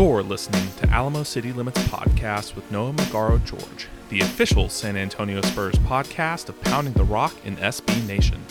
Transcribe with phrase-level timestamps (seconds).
[0.00, 5.42] You're listening to Alamo City Limits Podcast with Noah Magaro George, the official San Antonio
[5.42, 8.42] Spurs podcast of Pounding the Rock in SB Nation.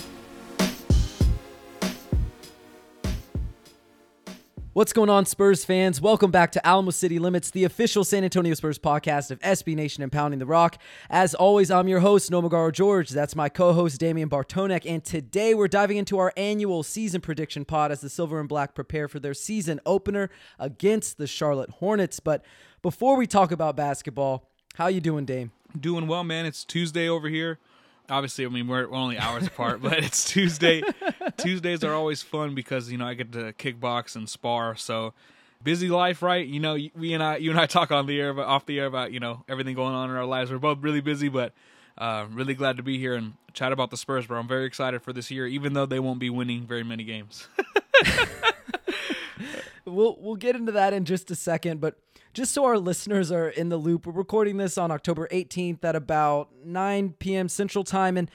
[4.73, 5.99] What's going on, Spurs fans?
[5.99, 10.03] Welcome back to Alamo City Limits, the official San Antonio Spurs podcast of SB Nation
[10.03, 10.77] and Pounding the Rock.
[11.09, 13.09] As always, I'm your host, Noah Magaro George.
[13.09, 14.85] That's my co host, Damien Bartonek.
[14.85, 18.75] And today we're diving into our annual season prediction pod as the Silver and Black
[18.75, 22.19] prepare for their season opener against the Charlotte Hornets.
[22.19, 22.45] But
[22.83, 25.51] before we talk about basketball, how you doing, Dame?
[25.79, 26.45] Doing well, man.
[26.45, 27.57] It's Tuesday over here
[28.09, 30.81] obviously, I mean, we're, we're only hours apart, but it's Tuesday.
[31.37, 34.75] Tuesdays are always fun because you know I get to kickbox and spar.
[34.75, 35.13] So
[35.63, 36.45] busy life, right?
[36.45, 38.79] You know, we and I, you and I talk on the air, but off the
[38.79, 40.51] air about you know everything going on in our lives.
[40.51, 41.53] We're both really busy, but
[41.97, 44.25] uh, really glad to be here and chat about the Spurs.
[44.25, 47.03] Bro, I'm very excited for this year, even though they won't be winning very many
[47.03, 47.47] games.
[49.85, 51.95] we'll we'll get into that in just a second, but
[52.39, 55.93] just so our listeners are in the loop, we're recording this on October 18th at
[55.93, 57.49] about 9 p.m.
[57.49, 58.15] Central Time.
[58.15, 58.31] And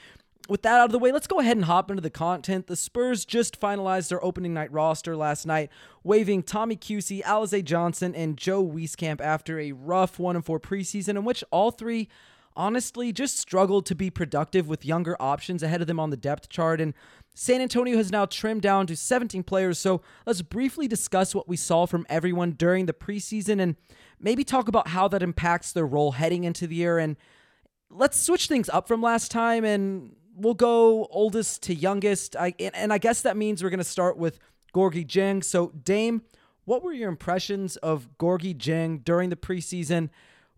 [0.46, 2.66] with that out of the way, let's go ahead and hop into the content.
[2.66, 5.70] The Spurs just finalized their opening night roster last night,
[6.02, 11.24] waiving Tommy Kuhse, Alize Johnson, and Joe Wieskamp after a rough 1 4 preseason in
[11.24, 12.10] which all three
[12.56, 16.48] honestly just struggled to be productive with younger options ahead of them on the depth
[16.48, 16.80] chart.
[16.80, 16.94] And
[17.34, 21.56] San Antonio has now trimmed down to 17 players, so let's briefly discuss what we
[21.56, 23.76] saw from everyone during the preseason and
[24.20, 26.98] maybe talk about how that impacts their role heading into the year.
[26.98, 27.16] And
[27.90, 32.36] let's switch things up from last time and we'll go oldest to youngest.
[32.36, 34.38] I, and I guess that means we're going to start with
[34.74, 35.42] Gorgui Dieng.
[35.42, 36.22] So, Dame,
[36.64, 40.10] what were your impressions of Gorgui Dieng during the preseason?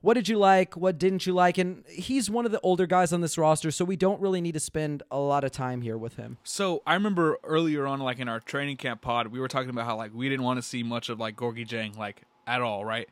[0.03, 0.77] What did you like?
[0.77, 1.59] What didn't you like?
[1.59, 4.53] And he's one of the older guys on this roster, so we don't really need
[4.53, 6.39] to spend a lot of time here with him.
[6.45, 9.87] So I remember earlier on, like in our training camp pod, we were talking about
[9.87, 12.85] how like we didn't want to see much of like Gorgui Dieng like at all,
[12.85, 13.09] right?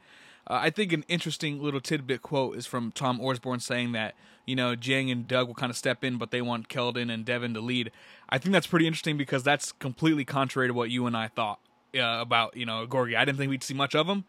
[0.46, 4.14] Uh, I think an interesting little tidbit quote is from Tom Orsborn saying that
[4.46, 7.24] you know Dieng and Doug will kind of step in, but they want Keldon and
[7.24, 7.90] Devin to lead.
[8.28, 11.60] I think that's pretty interesting because that's completely contrary to what you and I thought
[11.96, 13.16] uh, about you know Gorgui.
[13.16, 14.24] I didn't think we'd see much of him.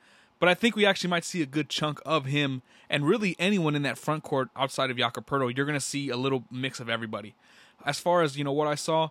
[0.46, 3.74] But I think we actually might see a good chunk of him and really anyone
[3.74, 5.26] in that front court outside of Jakob.
[5.28, 7.34] You're going to see a little mix of everybody.
[7.84, 9.10] As far as, you know, what I saw,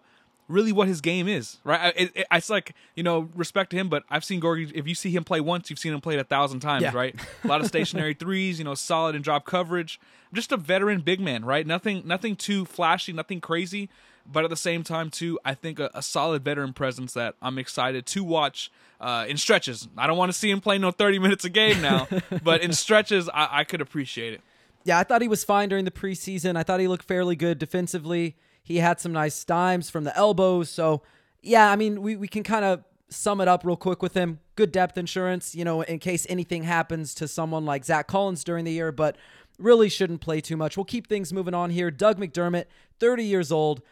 [0.49, 1.93] really what his game is, right?
[1.97, 4.94] It, it, it's like, you know, respect to him, but I've seen Gorgui, if you
[4.94, 6.93] see him play once, you've seen him play it a thousand times, yeah.
[6.94, 7.15] right?
[7.43, 9.99] A lot of stationary threes, you know, solid and drop coverage.
[10.33, 11.66] Just a veteran big man, right?
[11.66, 13.88] Nothing, nothing too flashy, nothing crazy,
[14.31, 17.59] but at the same time, too, I think a, a solid veteran presence that I'm
[17.59, 19.88] excited to watch uh, in stretches.
[19.97, 22.09] I don't want to see him play no 30 minutes a game now,
[22.43, 24.41] but in stretches, I, I could appreciate it.
[24.84, 26.56] Yeah, I thought he was fine during the preseason.
[26.56, 28.37] I thought he looked fairly good defensively.
[28.65, 30.71] He had some nice dimes from the elbows.
[30.71, 31.03] So,
[31.43, 34.41] yeah, I mean, we, we can kind of sum it up real quick with him.
[34.57, 38.65] Good depth insurance, you know, in case anything happens to someone like Zach Collins during
[38.65, 39.17] the year, but
[39.59, 40.77] really shouldn't play too much.
[40.77, 41.91] We'll keep things moving on here.
[41.91, 42.65] Doug McDermott,
[42.99, 43.83] 30 years old.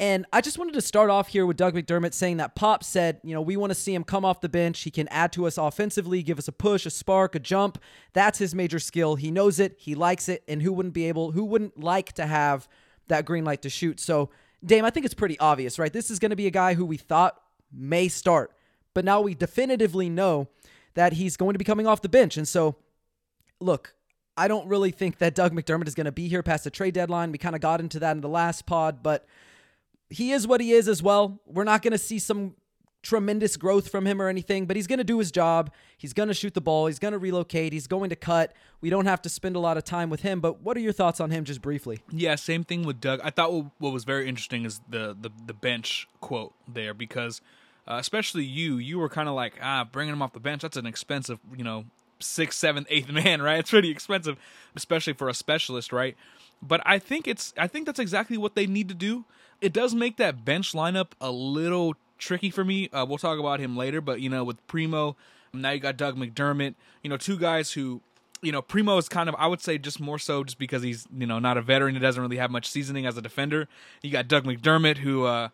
[0.00, 3.20] And I just wanted to start off here with Doug McDermott saying that Pop said,
[3.24, 4.80] you know, we want to see him come off the bench.
[4.82, 7.82] He can add to us offensively, give us a push, a spark, a jump.
[8.12, 9.16] That's his major skill.
[9.16, 12.26] He knows it, he likes it, and who wouldn't be able, who wouldn't like to
[12.26, 12.68] have
[13.08, 14.00] that green light to shoot?
[14.00, 14.30] So,
[14.64, 15.92] Dame, I think it's pretty obvious, right?
[15.92, 17.40] This is going to be a guy who we thought
[17.72, 18.52] may start,
[18.94, 20.48] but now we definitively know
[20.94, 22.36] that he's going to be coming off the bench.
[22.36, 22.76] And so,
[23.60, 23.94] look,
[24.36, 26.94] I don't really think that Doug McDermott is going to be here past the trade
[26.94, 27.32] deadline.
[27.32, 29.26] We kind of got into that in the last pod, but
[30.10, 31.40] he is what he is as well.
[31.46, 32.54] We're not going to see some
[33.02, 35.70] tremendous growth from him or anything, but he's going to do his job.
[35.96, 36.86] He's going to shoot the ball.
[36.86, 37.72] He's going to relocate.
[37.72, 38.54] He's going to cut.
[38.80, 40.92] We don't have to spend a lot of time with him, but what are your
[40.92, 42.00] thoughts on him just briefly?
[42.10, 43.20] Yeah, same thing with Doug.
[43.22, 47.40] I thought what was very interesting is the the, the bench quote there because
[47.88, 50.76] uh, especially you, you were kind of like, ah, bringing him off the bench, that's
[50.76, 51.86] an expensive, you know,
[52.20, 53.60] sixth, seventh, eighth man, right?
[53.60, 54.36] It's pretty expensive,
[54.76, 56.16] especially for a specialist, right?
[56.60, 59.24] But I think it's I think that's exactly what they need to do.
[59.60, 62.88] It does make that bench lineup a little tricky for me.
[62.90, 65.16] Uh, we'll talk about him later, but you know, with Primo,
[65.52, 68.02] now you got Doug McDermott, you know, two guys who
[68.40, 71.06] you know, Primo is kind of, I would say, just more so just because he's,
[71.16, 71.94] you know, not a veteran.
[71.94, 73.68] He doesn't really have much seasoning as a defender.
[74.02, 75.48] You got Doug McDermott, who, uh,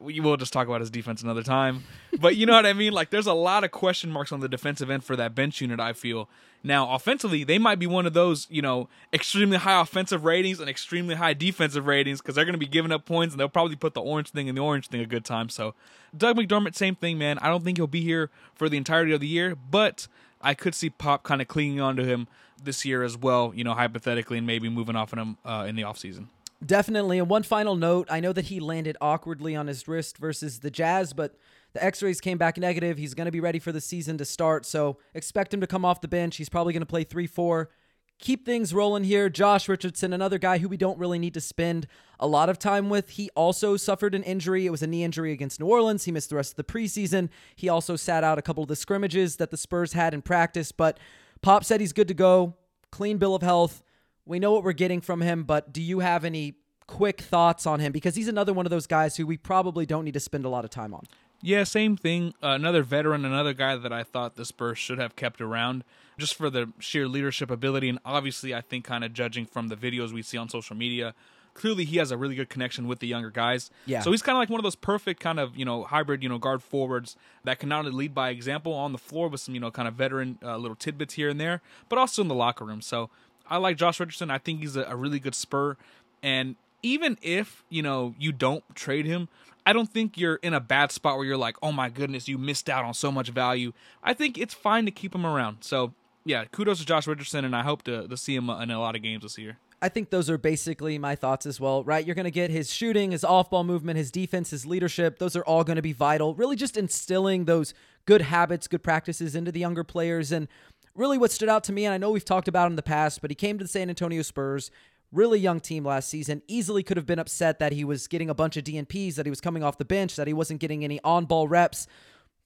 [0.00, 1.84] we will just talk about his defense another time.
[2.18, 2.92] But you know what I mean?
[2.92, 5.78] Like, there's a lot of question marks on the defensive end for that bench unit,
[5.78, 6.28] I feel.
[6.62, 10.68] Now, offensively, they might be one of those, you know, extremely high offensive ratings and
[10.68, 13.76] extremely high defensive ratings because they're going to be giving up points and they'll probably
[13.76, 15.48] put the orange thing and the orange thing a good time.
[15.48, 15.74] So,
[16.16, 17.38] Doug McDermott, same thing, man.
[17.38, 20.08] I don't think he'll be here for the entirety of the year, but
[20.42, 22.26] I could see Pop kind of clinging on to him
[22.62, 25.82] this year as well, you know, hypothetically, and maybe moving off him uh, in the
[25.82, 26.26] offseason.
[26.64, 27.18] Definitely.
[27.18, 30.70] And one final note I know that he landed awkwardly on his wrist versus the
[30.70, 31.36] Jazz, but
[31.72, 32.98] the x rays came back negative.
[32.98, 34.66] He's going to be ready for the season to start.
[34.66, 36.36] So expect him to come off the bench.
[36.36, 37.70] He's probably going to play 3 4.
[38.18, 39.30] Keep things rolling here.
[39.30, 41.86] Josh Richardson, another guy who we don't really need to spend
[42.18, 43.10] a lot of time with.
[43.10, 44.66] He also suffered an injury.
[44.66, 46.04] It was a knee injury against New Orleans.
[46.04, 47.30] He missed the rest of the preseason.
[47.56, 50.70] He also sat out a couple of the scrimmages that the Spurs had in practice,
[50.70, 50.98] but
[51.40, 52.56] Pop said he's good to go.
[52.92, 53.82] Clean bill of health.
[54.26, 56.54] We know what we're getting from him, but do you have any
[56.86, 57.92] quick thoughts on him?
[57.92, 60.48] Because he's another one of those guys who we probably don't need to spend a
[60.48, 61.04] lot of time on.
[61.42, 62.34] Yeah, same thing.
[62.42, 65.84] Uh, another veteran, another guy that I thought the Spurs should have kept around
[66.18, 67.88] just for the sheer leadership ability.
[67.88, 71.14] And obviously, I think kind of judging from the videos we see on social media,
[71.54, 73.70] clearly he has a really good connection with the younger guys.
[73.86, 74.00] Yeah.
[74.00, 76.28] So he's kind of like one of those perfect kind of, you know, hybrid, you
[76.28, 79.54] know, guard forwards that can not only lead by example on the floor with some,
[79.54, 82.34] you know, kind of veteran uh, little tidbits here and there, but also in the
[82.34, 82.82] locker room.
[82.82, 83.08] So
[83.50, 84.30] I like Josh Richardson.
[84.30, 85.76] I think he's a, a really good spur.
[86.22, 89.28] And even if, you know, you don't trade him,
[89.66, 92.38] I don't think you're in a bad spot where you're like, oh my goodness, you
[92.38, 93.72] missed out on so much value.
[94.02, 95.58] I think it's fine to keep him around.
[95.60, 95.92] So,
[96.24, 98.96] yeah, kudos to Josh Richardson, and I hope to, to see him in a lot
[98.96, 99.58] of games this year.
[99.82, 102.04] I think those are basically my thoughts as well, right?
[102.04, 105.18] You're going to get his shooting, his off ball movement, his defense, his leadership.
[105.18, 106.34] Those are all going to be vital.
[106.34, 107.72] Really just instilling those
[108.04, 110.32] good habits, good practices into the younger players.
[110.32, 110.48] And
[110.94, 112.82] really what stood out to me, and I know we've talked about him in the
[112.82, 114.70] past, but he came to the San Antonio Spurs,
[115.12, 116.42] really young team last season.
[116.46, 119.30] Easily could have been upset that he was getting a bunch of DNPs, that he
[119.30, 121.86] was coming off the bench, that he wasn't getting any on ball reps.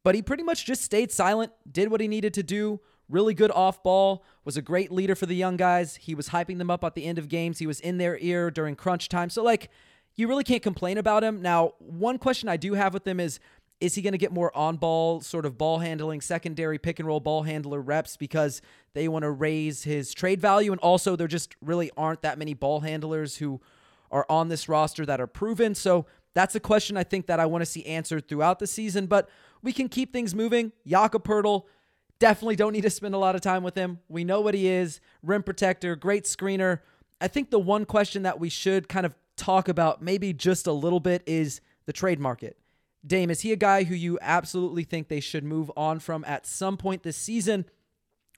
[0.03, 3.51] But he pretty much just stayed silent, did what he needed to do, really good
[3.51, 5.97] off ball, was a great leader for the young guys.
[5.97, 7.59] He was hyping them up at the end of games.
[7.59, 9.31] He was in their ear during crunch time.
[9.31, 9.71] So, like,
[10.17, 11.43] you really can't complain about him.
[11.43, 13.41] Now, one question I do have with him is
[13.85, 17.07] is he going to get more on ball, sort of ball handling, secondary pick and
[17.07, 18.63] roll ball handler reps because
[18.95, 20.73] they want to raise his trade value?
[20.73, 23.61] And also, there just really aren't that many ball handlers who
[24.11, 25.75] are on this roster that are proven.
[25.75, 29.07] So, that's a question I think that I want to see answered throughout the season.
[29.07, 29.29] But
[29.63, 30.73] we can keep things moving.
[30.87, 31.65] Jakob Poeltl,
[32.21, 33.99] Definitely don't need to spend a lot of time with him.
[34.09, 36.81] We know what he is rim protector, great screener.
[37.21, 40.73] I think the one question that we should kind of talk about, maybe just a
[40.73, 42.57] little bit, is the trade market.
[43.07, 46.47] Dame, is he a guy who you absolutely think they should move on from at
[46.47, 47.67] some point this season?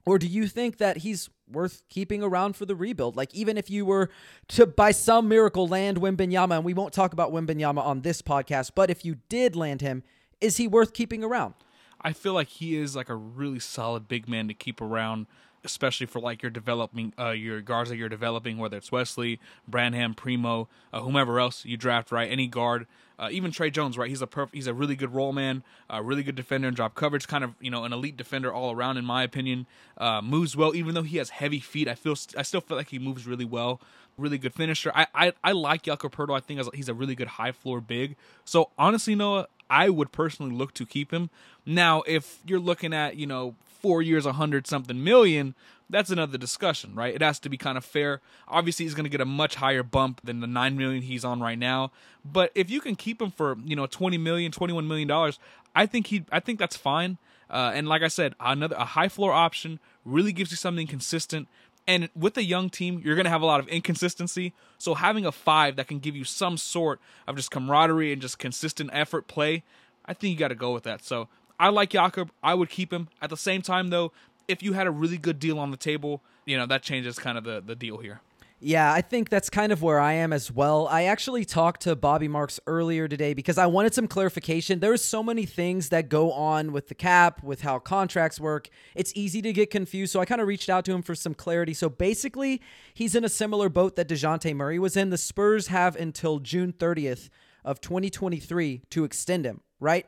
[0.05, 3.17] Or do you think that he's worth keeping around for the rebuild?
[3.17, 4.11] Like, even if you were
[4.49, 8.73] to, by some miracle, land Wembanyama, and we won't talk about Wembanyama on this podcast,
[8.75, 10.03] but if you did land him,
[10.41, 11.55] is he worth keeping around?
[12.01, 15.27] I feel like he is like a really solid big man to keep around,
[15.65, 20.15] especially for like your developing uh, your guards that you're developing, whether it's Wesley, Branham,
[20.15, 22.31] Primo, uh, whomever else you draft, right?
[22.31, 22.87] Any guard,
[23.19, 24.09] uh, even Tre Jones, right?
[24.09, 26.95] He's a perf- he's a really good roll man, a really good defender and drop
[26.95, 29.67] coverage, kind of you know an elite defender all around in my opinion.
[29.97, 31.89] Uh, moves well, even though he has heavy feet.
[31.89, 33.81] I feel st- I still feel like he moves really well.
[34.19, 34.93] Really good finisher.
[34.95, 36.37] I I, I like Jakob Poeltl.
[36.37, 38.17] I think he's a really good high floor big.
[38.45, 41.31] So honestly, Noah, I would personally look to keep him.
[41.65, 45.55] Now, if you're looking at, you know, four years, a hundred something million,
[45.89, 47.15] that's another discussion, right?
[47.15, 48.21] It has to be kind of fair.
[48.49, 51.41] Obviously, he's going to get a much higher bump than the nine million he's on
[51.41, 51.93] right now.
[52.25, 55.39] But if you can keep him for, you know, 20 million, 21 million dollars,
[55.77, 57.19] I think he, I think that's fine.
[57.49, 61.47] Uh, and like I said, another a high floor option really gives you something consistent.
[61.87, 64.53] And with a young team, you're going to have a lot of inconsistency.
[64.79, 68.41] So having a five that can give you some sort of just camaraderie and just
[68.41, 69.63] consistent effort play,
[70.05, 71.05] I think you got to go with that.
[71.05, 71.29] So
[71.59, 72.31] I like Jakob.
[72.43, 73.09] I would keep him.
[73.21, 74.13] At the same time, though,
[74.49, 77.39] if you had a really good deal on the table, you know, that changes kind
[77.39, 78.21] of the, the deal here.
[78.59, 80.89] Yeah, I think that's kind of where I am as well.
[80.89, 84.81] I actually talked to Bobby Marks earlier today because I wanted some clarification.
[84.81, 88.71] There's so many things that go on with the cap, with how contracts work.
[88.95, 90.11] It's easy to get confused.
[90.13, 91.75] So I kind of reached out to him for some clarity.
[91.75, 92.63] So basically,
[92.95, 95.11] he's in a similar boat that DeJounte Murray was in.
[95.11, 97.29] The Spurs have until June 30th
[97.63, 100.07] of 2023 to extend him, right?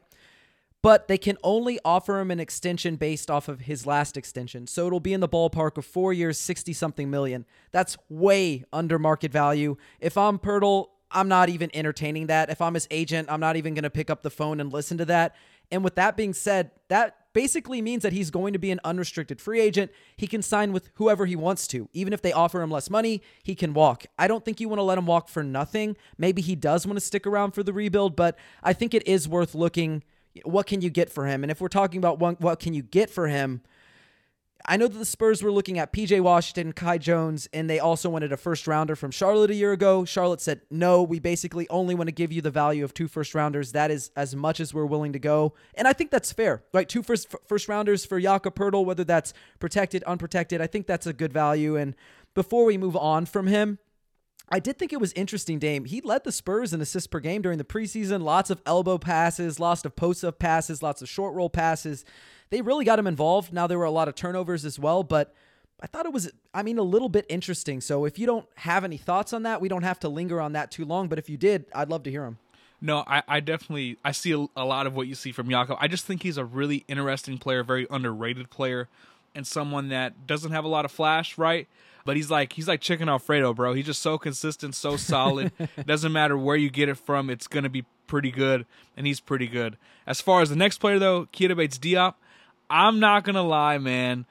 [0.83, 4.67] But they can only offer him an extension based off of his last extension.
[4.67, 7.45] So it'll be in the ballpark of four years, 60 something million.
[7.73, 9.77] That's way under market value.
[10.01, 12.51] If I'm Poeltl, I'm not even entertaining that.
[12.51, 14.99] If I'm his agent, I'm not even going to pick up the phone and listen
[14.99, 15.35] to that.
[15.71, 19.41] And with that being said, that basically means that he's going to be an unrestricted
[19.41, 19.91] free agent.
[20.17, 21.89] He can sign with whoever he wants to.
[21.93, 24.07] Even if they offer him less money, he can walk.
[24.19, 25.97] I don't think you want to let him walk for nothing.
[26.17, 29.29] Maybe he does want to stick around for the rebuild, but I think it is
[29.29, 30.03] worth looking
[30.45, 31.43] what can you get for him?
[31.43, 33.63] And if we're talking about what, what can you get for him,
[34.67, 38.11] I know that the Spurs were looking at PJ Washington, Kai Jones, and they also
[38.11, 40.05] wanted a first rounder from Charlotte a year ago.
[40.05, 43.35] Charlotte said, no, we basically only want to give you the value of two first
[43.35, 43.73] rounders.
[43.73, 45.55] That is as much as we're willing to go.
[45.75, 46.89] And I think that's fair, right?
[46.89, 50.61] Two first, first rounders for Jakob Poeltl, whether that's protected, unprotected.
[50.61, 51.77] I think that's a good value.
[51.77, 51.95] And
[52.35, 53.79] before we move on from him,
[54.51, 55.85] I did think it was interesting, Dame.
[55.85, 58.23] He led the Spurs in assists per game during the preseason.
[58.23, 62.05] Lots of elbow passes, lots of post up passes, lots of short roll passes.
[62.51, 63.53] They really got him involved.
[63.53, 65.35] Now there were a lot of turnovers as well, but
[65.81, 67.81] I thought it was, I mean, a little bit interesting.
[67.81, 70.53] So if you don't have any thoughts on that, we don't have to linger on
[70.53, 71.09] that too long.
[71.09, 72.39] But if you did, I'd love to hear them.
[72.81, 75.77] No, I, I definitely I see a, a lot of what you see from Jakob.
[75.81, 78.89] I just think he's a really interesting player, very underrated player,
[79.35, 81.69] and someone that doesn't have a lot of flash, right?
[82.09, 83.75] But he's like he's like chicken Alfredo, bro.
[83.75, 85.53] He's just so consistent, so solid.
[85.87, 88.65] Doesn't matter where you get it from, it's gonna be pretty good,
[88.97, 89.77] and he's pretty good.
[90.07, 92.15] As far as the next player though, Keita Bates Diop,
[92.71, 94.25] I'm not gonna lie, man.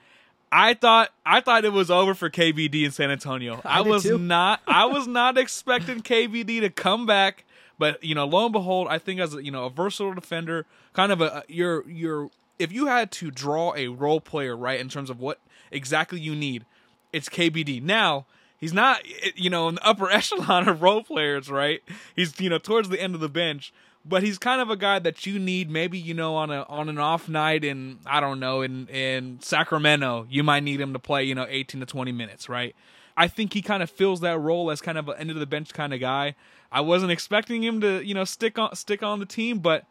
[0.52, 3.62] I thought I thought it was over for KBD in San Antonio.
[3.64, 4.18] I, I was too.
[4.18, 7.46] not I was not expecting KBD to come back,
[7.78, 10.66] but you know, lo and behold, I think as a, you know a versatile defender,
[10.94, 14.90] kind of a you're you're if you had to draw a role player right in
[14.90, 16.66] terms of what exactly you need,
[17.14, 17.82] it's KBD.
[17.82, 18.26] Now,
[18.58, 19.02] he's not,
[19.36, 21.82] you know, in the upper echelon of role players, right?
[22.16, 23.74] He's, you know, towards the end of the bench,
[24.06, 26.90] but he's kind of a guy that you need maybe, you know, on a on
[26.90, 31.00] an off night in I don't know, in in Sacramento, you might need him to
[31.00, 32.76] play, you know, 18 to 20 minutes, right?
[33.16, 35.48] I think he kind of fills that role as kind of an end of the
[35.48, 36.36] bench kind of guy.
[36.72, 39.86] I wasn't expecting him to, you know, stick on stick on the team, but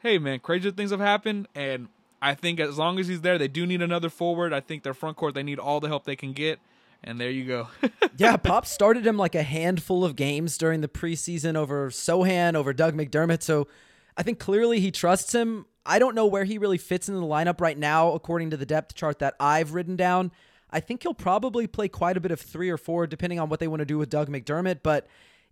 [0.00, 1.88] hey man, crazy things have happened and
[2.24, 4.54] I think as long as he's there, they do need another forward.
[4.54, 6.58] I think their front court they need all the help they can get.
[7.02, 7.68] And there you go.
[8.16, 12.72] yeah, Pop started him like a handful of games during the preseason over Sochan, over
[12.72, 13.42] Doug McDermott.
[13.42, 13.68] So
[14.16, 15.66] I think clearly he trusts him.
[15.84, 18.64] I don't know where he really fits in the lineup right now, according to the
[18.64, 20.32] depth chart that I've written down.
[20.70, 23.60] I think he'll probably play quite a bit of three or four, depending on what
[23.60, 24.78] they want to do with Doug McDermott.
[24.82, 25.06] But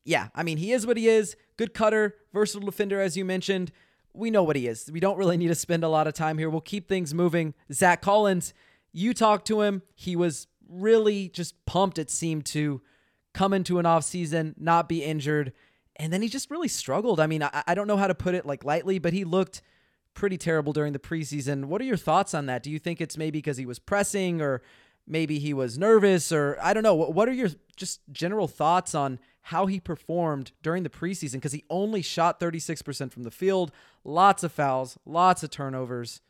[0.05, 1.37] yeah, I mean, he is what he is.
[1.59, 3.73] Good cutter, versatile defender, as you mentioned
[4.15, 4.91] we know what he is.
[4.93, 6.51] We don't really need to spend a lot of time here.
[6.51, 7.55] We'll keep things moving.
[7.73, 8.53] Zach Collins,
[8.93, 9.83] you talked to him.
[9.95, 12.83] He was really just pumped, it seemed, to
[13.33, 15.53] come into an off season, not be injured.
[15.97, 17.21] And then he just really struggled.
[17.21, 19.63] I mean, I, I don't know how to put it like lightly, but he looked
[20.15, 21.67] pretty terrible during the preseason.
[21.67, 22.63] What are your thoughts on that?
[22.63, 24.63] Do you think it's maybe because he was pressing or
[25.07, 26.95] maybe he was nervous or I don't know.
[26.95, 31.53] What, what are your just general thoughts on how he performed during the preseason because
[31.53, 33.73] he only shot 36% from the field,
[34.05, 36.21] lots of fouls, lots of turnovers.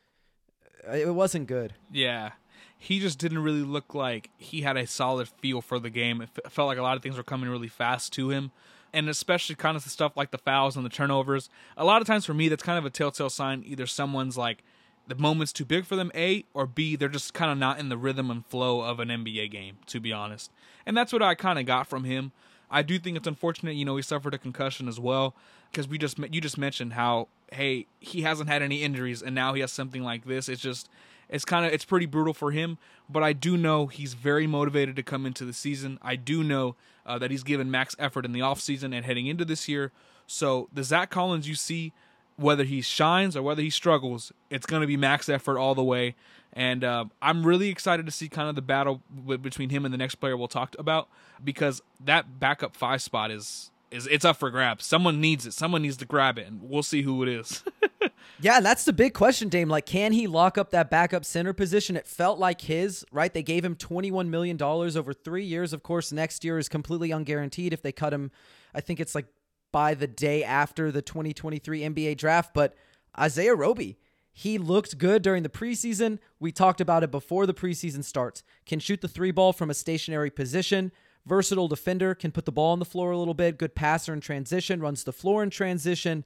[0.87, 1.73] Uh, it wasn't good.
[1.91, 2.31] Yeah.
[2.77, 6.21] He just didn't really look like he had a solid feel for the game.
[6.21, 8.51] It felt like a lot of things were coming really fast to him.
[8.91, 11.49] And especially kind of the stuff like the fouls and the turnovers.
[11.77, 14.63] A lot of times for me, that's kind of a telltale sign either someone's like
[15.07, 17.89] the moment's too big for them, A, or B, they're just kind of not in
[17.89, 20.51] the rhythm and flow of an NBA game, to be honest.
[20.85, 22.31] And that's what I kind of got from him.
[22.73, 25.35] I do think it's unfortunate, you know, he suffered a concussion as well
[25.71, 29.53] because we just you just mentioned how hey he hasn't had any injuries and now
[29.53, 30.49] he has something like this.
[30.49, 30.89] It's just
[31.29, 32.79] it's kind of it's pretty brutal for him.
[33.07, 35.99] But I do know he's very motivated to come into the season.
[36.01, 36.75] I do know
[37.05, 39.91] uh, that he's given max effort in the off season and heading into this year.
[40.25, 41.93] So the Zach Collins you see,
[42.35, 45.83] whether he shines or whether he struggles, it's going to be max effort all the
[45.83, 46.15] way.
[46.53, 49.93] And uh, I'm really excited to see kind of the battle w- between him and
[49.93, 51.09] the next player we'll talk about
[51.43, 54.85] because that backup five spot is is it's up for grabs.
[54.85, 55.53] Someone needs it.
[55.53, 57.63] Someone needs to grab it, and we'll see who it is.
[58.41, 59.69] yeah, that's the big question, Dame.
[59.69, 61.95] Like, can he lock up that backup center position?
[61.95, 63.31] It felt like his, right?
[63.31, 65.73] They gave him $21 million over three years.
[65.73, 68.31] Of course, next year is completely unguaranteed if they cut him.
[68.73, 69.27] I think it's like
[69.73, 72.53] by the day after the 2023 NBA draft.
[72.53, 72.75] But
[73.19, 73.97] Isaiah Roby,
[74.31, 76.19] he looked good during the preseason.
[76.39, 78.43] We talked about it before the preseason starts.
[78.65, 80.93] Can shoot the three ball from a stationary position.
[81.25, 83.57] Versatile defender, can put the ball on the floor a little bit.
[83.57, 86.25] Good passer in transition, runs the floor in transition.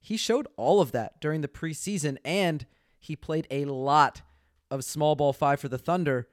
[0.00, 2.66] He showed all of that during the preseason, and
[3.00, 4.22] he played a lot
[4.70, 6.28] of small ball five for the Thunder.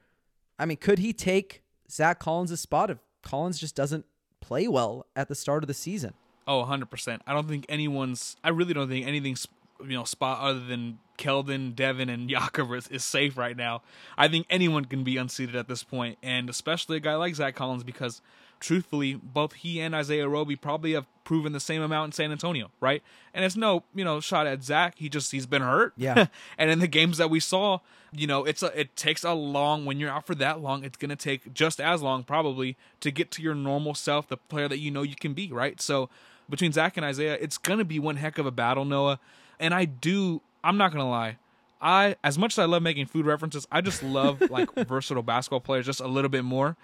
[0.58, 4.06] I mean, could he take Zach Collins' spot if Collins just doesn't
[4.40, 6.14] play well at the start of the season?
[6.46, 7.20] Oh, 100%.
[7.26, 9.48] I don't think anyone's, I really don't think anything's
[9.80, 13.82] you know spot other than Keldon, Devin, and Jakob is, is safe right now.
[14.16, 17.54] I think anyone can be unseated at this point, and especially a guy like Zach
[17.54, 18.20] Collins because
[18.60, 22.70] truthfully, both he and Isaiah Roby probably have proven the same amount in San Antonio,
[22.80, 23.02] right?
[23.34, 24.94] And it's no, you know, shot at Zach.
[24.96, 25.92] He just he's been hurt.
[25.96, 26.26] Yeah.
[26.58, 27.80] and in the games that we saw,
[28.12, 30.84] you know, it's a, it takes a long when you're out for that long.
[30.84, 34.68] It's gonna take just as long probably to get to your normal self, the player
[34.68, 35.80] that you know you can be, right?
[35.80, 36.08] So
[36.48, 39.18] between Zach and Isaiah, it's gonna be one heck of a battle, Noah.
[39.58, 41.38] And I do, I'm not gonna lie.
[41.80, 45.60] I, as much as I love making food references, I just love like versatile basketball
[45.60, 46.76] players just a little bit more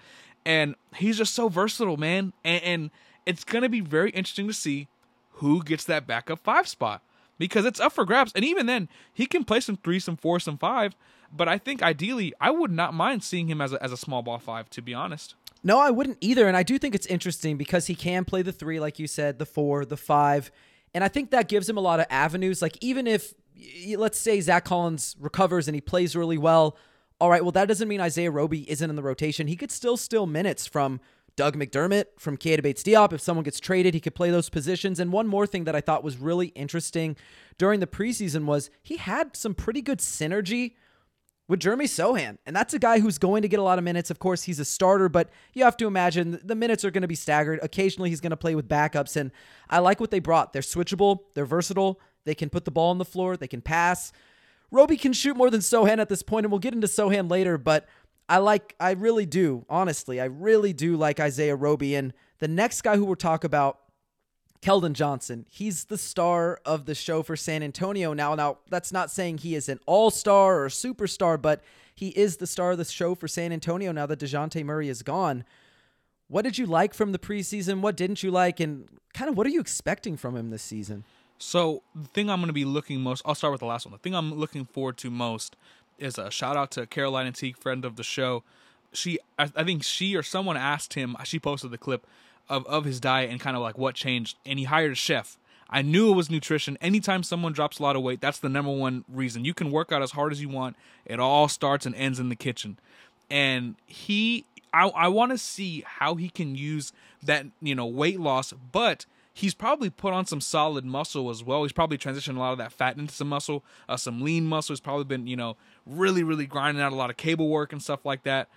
[0.45, 2.33] and he's just so versatile, man.
[2.43, 2.91] And, and
[3.25, 4.87] it's gonna be very interesting to see
[5.33, 7.01] who gets that backup five spot
[7.37, 8.31] because it's up for grabs.
[8.35, 10.95] And even then, he can play some three, some four, some five.
[11.35, 14.21] But I think ideally, I would not mind seeing him as a, as a small
[14.21, 15.35] ball five, to be honest.
[15.63, 16.47] No, I wouldn't either.
[16.47, 19.39] And I do think it's interesting because he can play the three, like you said,
[19.39, 20.51] the four, the five.
[20.93, 22.61] And I think that gives him a lot of avenues.
[22.61, 23.33] Like, even if,
[23.95, 26.77] let's say, Zach Collins recovers and he plays really well,
[27.19, 29.47] all right, well, that doesn't mean Isaiah Roby isn't in the rotation.
[29.47, 30.99] He could still steal minutes from
[31.35, 33.13] Doug McDermott, from Keita Bates Diop.
[33.13, 34.99] If someone gets traded, he could play those positions.
[34.99, 37.15] And one more thing that I thought was really interesting
[37.57, 40.73] during the preseason was he had some pretty good synergy
[41.47, 42.37] with Jeremy Sochan.
[42.45, 44.09] And that's a guy who's going to get a lot of minutes.
[44.09, 47.07] Of course, he's a starter, but you have to imagine the minutes are going to
[47.07, 47.59] be staggered.
[47.61, 49.15] Occasionally, he's going to play with backups.
[49.15, 49.31] And
[49.69, 50.53] I like what they brought.
[50.53, 54.11] They're switchable, they're versatile, they can put the ball on the floor, they can pass.
[54.71, 57.59] Roby can shoot more than Sochan at this point, and we'll get into Sochan later,
[57.59, 57.87] but
[58.27, 61.93] I like, I really do, honestly, I really do like Isaiah Roby.
[61.93, 63.79] And the next guy who we'll talk about,
[64.63, 65.45] Keldon Johnson.
[65.49, 68.33] He's the star of the show for San Antonio now.
[68.33, 71.61] Now, that's not saying he is an all star or superstar, but
[71.93, 75.03] he is the star of the show for San Antonio now that DeJounte Murray is
[75.03, 75.43] gone.
[76.29, 77.81] What did you like from the preseason?
[77.81, 78.61] What didn't you like?
[78.61, 81.03] And kind of what are you expecting from him this season?
[81.37, 83.91] So the thing I'm going to be looking most, I'll start with the last one.
[83.91, 85.57] The thing I'm looking forward to most
[85.99, 88.43] is a shout out to Caroline Antique, friend of the show.
[88.93, 91.17] She, I think she or someone asked him.
[91.25, 92.07] She posted the clip
[92.49, 95.37] of of his diet and kind of like what changed, and he hired a chef.
[95.69, 96.77] I knew it was nutrition.
[96.81, 99.43] Anytime someone drops a lot of weight, that's the number one reason.
[99.43, 100.75] You can work out as hard as you want.
[101.03, 102.77] It all starts and ends in the kitchen.
[103.29, 108.19] And he I I want to see how he can use that, you know, weight
[108.19, 111.63] loss, but he's probably put on some solid muscle as well.
[111.63, 114.73] He's probably transitioned a lot of that fat into some muscle, uh, some lean muscle.
[114.73, 117.81] He's probably been, you know, really, really grinding out a lot of cable work and
[117.81, 118.47] stuff like that.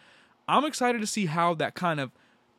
[0.46, 2.12] I'm excited to see how that kind of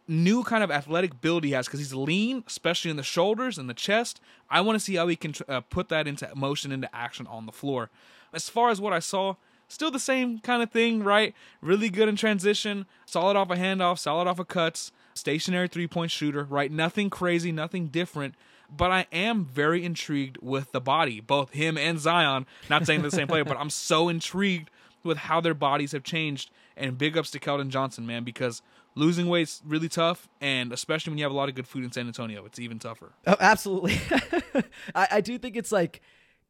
[0.08, 3.70] new kind of athletic build he has because he's lean, especially in the shoulders and
[3.70, 4.22] the chest.
[4.50, 7.46] I want to see how he can uh, put that into motion, into action on
[7.46, 7.90] the floor.
[8.34, 9.36] As far as what I saw,
[9.68, 11.34] still the same kind of thing, right?
[11.62, 15.88] Really good in transition, solid off a of handoff, solid off of cuts stationary three
[15.88, 16.72] point shooter, right?
[16.72, 18.36] Nothing crazy, nothing different.
[18.70, 22.46] But I am very intrigued with the body, both him and Zion.
[22.70, 24.70] Not saying the same player, but I'm so intrigued
[25.04, 26.52] with how their bodies have changed.
[26.76, 28.62] And big ups to Keldon Johnson, man, because
[28.98, 31.92] losing weight's really tough, and especially when you have a lot of good food in
[31.92, 33.12] San Antonio, it's even tougher.
[33.26, 34.00] Oh, absolutely.
[34.96, 36.02] I, I do think it's like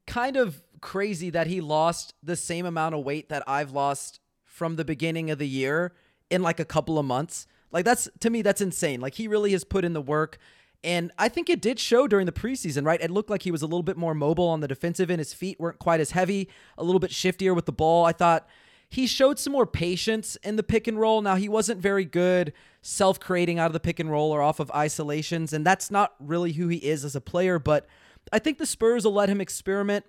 [0.07, 4.77] kind of crazy that he lost the same amount of weight that I've lost from
[4.77, 5.93] the beginning of the year
[6.29, 7.47] in like a couple of months.
[7.71, 9.01] Like that's to me that's insane.
[9.01, 10.37] Like he really has put in the work.
[10.83, 13.01] And I think it did show during the preseason, right?
[13.01, 15.19] It looked like he was a little bit more mobile on the defensive end.
[15.19, 18.05] His feet weren't quite as heavy, a little bit shiftier with the ball.
[18.05, 18.47] I thought
[18.89, 21.21] he showed some more patience in the pick and roll.
[21.21, 24.59] Now, he wasn't very good self creating out of the pick and roll or off
[24.59, 27.59] of isolations, and that's not really who he is as a player.
[27.59, 27.85] But
[28.31, 30.05] I think the Spurs will let him experiment.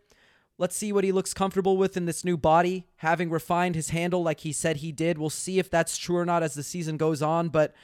[0.58, 4.22] Let's see what he looks comfortable with in this new body, having refined his handle
[4.22, 5.18] like he said he did.
[5.18, 7.48] We'll see if that's true or not as the season goes on.
[7.48, 7.74] But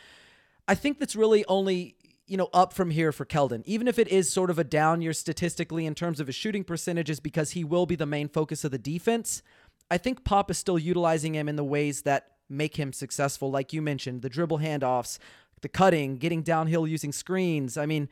[0.66, 3.62] I think that's really only, you know, up from here for Keldon.
[3.64, 6.64] Even if it is sort of a down year statistically in terms of his shooting
[6.64, 9.40] percentages, because he will be the main focus of the defense,
[9.90, 13.50] I think Pop is still utilizing him in the ways that make him successful.
[13.50, 15.18] Like you mentioned, the dribble handoffs,
[15.60, 17.76] the cutting, getting downhill using screens.
[17.76, 18.08] I mean,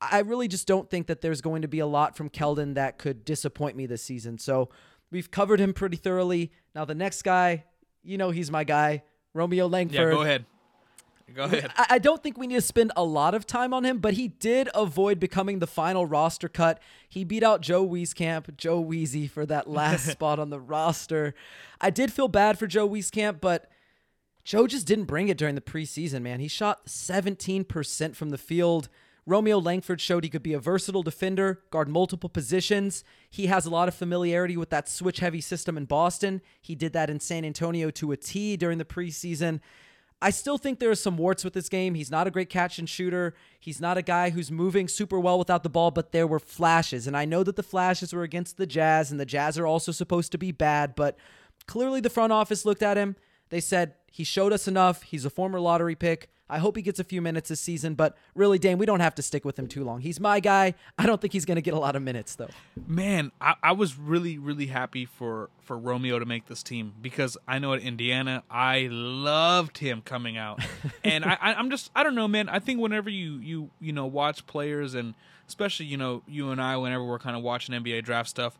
[0.00, 2.98] I really just don't think that there's going to be a lot from Keldon that
[2.98, 4.38] could disappoint me this season.
[4.38, 4.70] So
[5.10, 6.52] we've covered him pretty thoroughly.
[6.74, 7.64] Now the next guy,
[8.02, 9.02] you know, he's my guy,
[9.32, 9.94] Romeo Langford.
[9.94, 10.44] Yeah, go ahead.
[11.32, 11.70] Go ahead.
[11.76, 14.28] I don't think we need to spend a lot of time on him, but he
[14.28, 16.80] did avoid becoming the final roster cut.
[17.08, 21.34] He beat out Joe Wieskamp, Joe Weezy for that last spot on the roster.
[21.80, 23.70] I did feel bad for Joe Wieskamp, but
[24.44, 26.40] Joe just didn't bring it during the preseason, man.
[26.40, 28.88] He shot 17% from the field.
[29.26, 33.02] Romeo Langford showed he could be a versatile defender, guard multiple positions.
[33.30, 36.42] He has a lot of familiarity with that switch heavy system in Boston.
[36.60, 39.60] He did that in San Antonio to a T during the preseason.
[40.22, 41.94] I still think there are some warts with this game.
[41.94, 43.34] He's not a great catch and shooter.
[43.60, 47.06] He's not a guy who's moving super well without the ball, but there were flashes.
[47.06, 49.92] And I know that the flashes were against the Jazz, and the Jazz are also
[49.92, 51.18] supposed to be bad, but
[51.66, 53.16] clearly the front office looked at him.
[53.50, 55.02] They said, he showed us enough.
[55.02, 56.30] He's a former lottery pick.
[56.48, 59.14] I hope he gets a few minutes this season, but really, Dane, we don't have
[59.14, 60.00] to stick with him too long.
[60.00, 60.74] He's my guy.
[60.98, 62.50] I don't think he's going to get a lot of minutes, though.
[62.86, 67.38] Man, I, I, was really, really happy for for Romeo to make this team because
[67.48, 70.60] I know at Indiana, I loved him coming out,
[71.04, 72.50] and I, I, I'm just, I don't know, man.
[72.50, 75.14] I think whenever you you you know watch players and
[75.48, 78.58] especially you know you and I, whenever we're kind of watching NBA draft stuff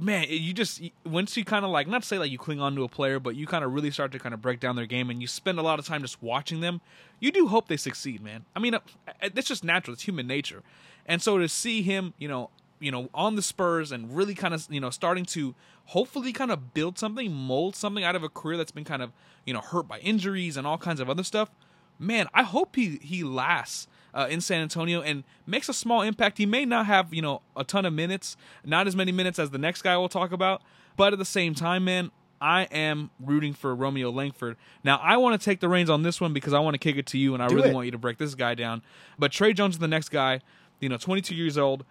[0.00, 2.74] man, you just once you kind of like not to say like you cling on
[2.76, 4.86] to a player, but you kind of really start to kind of break down their
[4.86, 6.80] game, and you spend a lot of time just watching them.
[7.18, 8.44] You do hope they succeed, man.
[8.54, 8.80] I mean, uh,
[9.20, 10.62] it's just natural; it's human nature.
[11.06, 14.54] And so to see him, you know, you know, on the Spurs and really kind
[14.54, 15.54] of you know starting to
[15.86, 19.12] hopefully kind of build something, mold something out of a career that's been kind of
[19.44, 21.50] you know hurt by injuries and all kinds of other stuff.
[21.98, 26.38] Man, I hope he he lasts uh, in San Antonio and makes a small impact.
[26.38, 29.50] He may not have, you know, a ton of minutes, not as many minutes as
[29.50, 30.62] the next guy we'll talk about,
[30.96, 34.56] but at the same time, man, I am rooting for Romeo Langford.
[34.82, 36.96] Now, I want to take the reins on this one because I want to kick
[36.96, 37.74] it to you and I Do really it.
[37.74, 38.82] want you to break this guy down.
[39.18, 40.40] But Tre Jones is the next guy,
[40.80, 41.84] you know, 22 years old.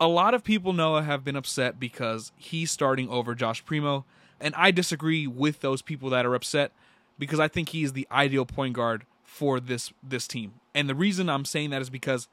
[0.00, 4.04] A lot of people, Noah, have been upset because he's starting over Josh Primo.
[4.40, 6.72] And I disagree with those people that are upset
[7.18, 9.04] because I think he is the ideal point guard
[9.36, 10.54] for this this team.
[10.74, 12.26] And the reason I'm saying that is because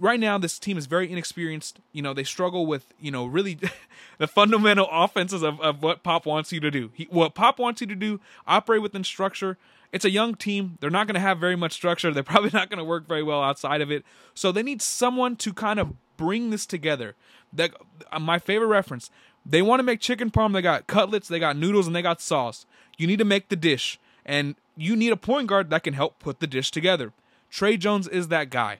[0.00, 1.78] right now this team is very inexperienced.
[1.92, 3.58] You know, they struggle with, you know, really
[4.18, 6.90] the fundamental offenses of, of what Pop wants you to do.
[6.92, 9.56] He, what Pop wants you to do, operate within structure.
[9.92, 10.76] It's a young team.
[10.80, 12.12] They're not going to have very much structure.
[12.12, 14.04] They're probably not going to work very well outside of it.
[14.34, 17.14] So they need someone to kind of bring this together.
[17.52, 17.70] That
[18.10, 19.10] uh, my favorite reference.
[19.46, 20.52] They want to make chicken parm.
[20.52, 22.66] They got cutlets, they got noodles, and they got sauce.
[22.98, 26.20] You need to make the dish, and you need a point guard that can help
[26.20, 27.12] put the dish together.
[27.50, 28.78] Tre Jones is that guy.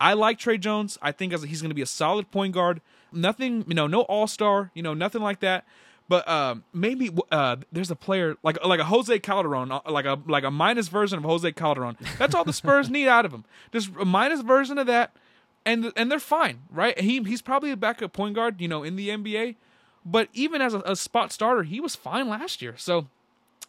[0.00, 0.98] I like Tre Jones.
[1.00, 2.80] I think as he's going to be a solid point guard.
[3.12, 5.64] Nothing, you know, no all star, you know, nothing like that.
[6.08, 10.18] But uh, maybe uh, there's a player like like a Jose Calderon, uh, like a
[10.26, 11.96] like a minus version of Jose Calderon.
[12.18, 13.44] That's all the Spurs need out of him.
[13.72, 15.16] Just a minus version of that,
[15.64, 16.98] and and they're fine, right?
[17.00, 19.56] He he's probably a backup point guard, you know, in the NBA.
[20.04, 22.74] But even as a, a spot starter, he was fine last year.
[22.76, 23.08] So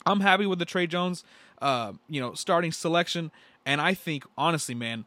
[0.06, 1.24] I'm happy with the Tre Jones,
[1.62, 3.32] uh, you know, starting selection.
[3.66, 5.06] And I think, honestly, man,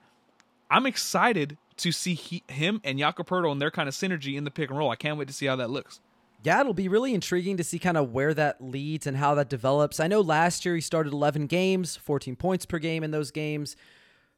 [0.71, 4.51] I'm excited to see he, him and Jakob and their kind of synergy in the
[4.51, 4.91] pick and roll.
[4.91, 6.01] I can't wait to see how that looks.
[6.43, 9.51] Yeah, it'll be really intriguing to see kind of where that leads and how that
[9.51, 10.01] develops.
[10.01, 13.77] I know last year he started 11 games, 14 points per game in those games,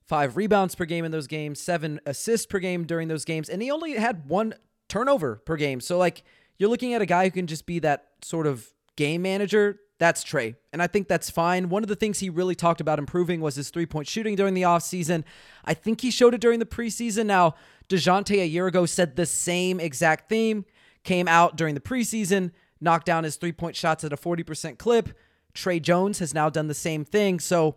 [0.05, 3.62] five rebounds per game in those games, seven assists per game during those games, and
[3.62, 4.55] he only had one
[4.88, 5.81] turnover per game.
[5.81, 6.25] So, like,
[6.59, 9.79] you're looking at a guy who can just be that sort of game manager.
[10.03, 10.57] That's Tre.
[10.73, 11.69] And I think that's fine.
[11.69, 14.53] One of the things he really talked about improving was his three point shooting during
[14.53, 15.23] the offseason.
[15.65, 17.27] I think he showed it during the preseason.
[17.27, 17.55] Now,
[17.88, 20.65] DeJounte a year ago said the same exact theme,
[21.05, 25.17] came out during the preseason, knocked down his three point shots at a 40% clip.
[25.55, 27.38] Tre Jones has now done the same thing.
[27.38, 27.77] So,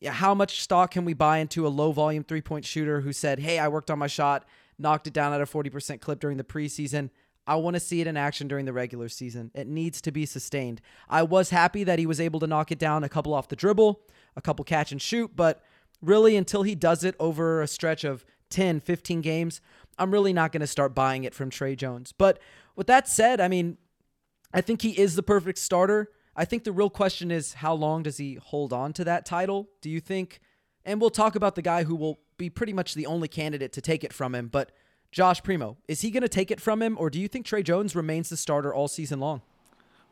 [0.00, 3.12] yeah, how much stock can we buy into a low volume three point shooter who
[3.12, 4.46] said, Hey, I worked on my shot,
[4.78, 7.10] knocked it down at a 40% clip during the preseason?
[7.46, 9.50] I want to see it in action during the regular season.
[9.54, 10.80] It needs to be sustained.
[11.08, 13.56] I was happy that he was able to knock it down a couple off the
[13.56, 14.00] dribble,
[14.34, 15.62] a couple catch and shoot, but
[16.02, 19.60] really until he does it over a stretch of 10, 15 games,
[19.98, 22.12] I'm really not going to start buying it from Tre Jones.
[22.12, 22.38] But
[22.74, 23.78] with that said, I mean,
[24.52, 26.10] I think he is the perfect starter.
[26.34, 29.68] I think the real question is how long does he hold on to that title?
[29.80, 30.40] Do you think?
[30.84, 33.80] And we'll talk about the guy who will be pretty much the only candidate to
[33.80, 34.72] take it from him, but
[35.16, 37.62] Josh Primo, is he going to take it from him, or do you think Tre
[37.62, 39.40] Jones remains the starter all season long?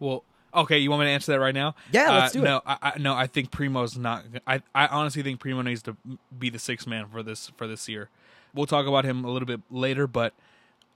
[0.00, 1.74] Well, okay, you want me to answer that right now?
[1.92, 2.62] Yeah, let's uh, do no, it.
[2.64, 4.24] I, I, no, I think Primo's not.
[4.46, 5.96] I, I honestly think Primo needs to
[6.38, 8.08] be the sixth man for this for this year.
[8.54, 10.32] We'll talk about him a little bit later, but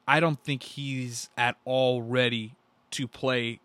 [0.06, 2.54] I don't think he's at all ready
[2.92, 3.60] to play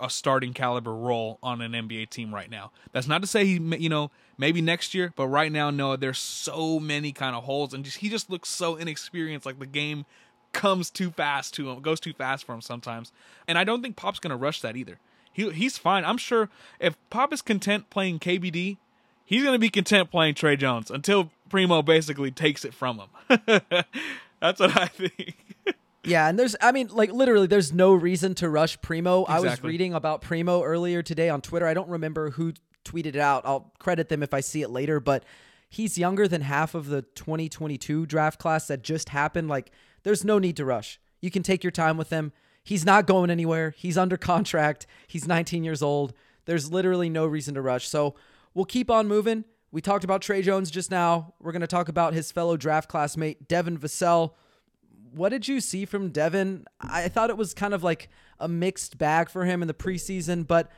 [0.00, 2.70] a starting caliber role on an NBA team right now.
[2.92, 6.18] That's not to say he, you know, maybe next year, but right now, no, there's
[6.18, 9.46] so many kind of holes, and just, he just looks so inexperienced.
[9.46, 10.04] Like the game
[10.52, 13.12] comes too fast to him, goes too fast for him sometimes,
[13.46, 14.98] and I don't think Pop's gonna rush that either.
[15.32, 16.04] He he's fine.
[16.04, 16.48] I'm sure
[16.80, 18.78] if Pop is content playing KBD,
[19.24, 23.40] he's gonna be content playing Tre Jones until Primo basically takes it from him.
[24.40, 25.36] That's what I think.
[26.06, 29.24] Yeah, and there's, I mean, like literally, there's no reason to rush Primo.
[29.24, 31.66] I was reading about Primo earlier today on Twitter.
[31.66, 32.52] I don't remember who
[32.84, 33.42] tweeted it out.
[33.44, 35.24] I'll credit them if I see it later, but
[35.68, 39.48] he's younger than half of the 2022 draft class that just happened.
[39.48, 39.70] Like,
[40.04, 41.00] there's no need to rush.
[41.20, 42.32] You can take your time with him.
[42.62, 43.74] He's not going anywhere.
[43.76, 44.86] He's under contract.
[45.06, 46.12] He's 19 years old.
[46.44, 47.88] There's literally no reason to rush.
[47.88, 48.14] So,
[48.54, 49.44] we'll keep on moving.
[49.72, 51.34] We talked about Tre Jones just now.
[51.40, 54.32] We're going to talk about his fellow draft classmate, Devin Vassell.
[55.16, 56.66] What did you see from Devin?
[56.78, 60.46] I thought it was kind of like a mixed bag for him in the preseason,
[60.46, 60.70] but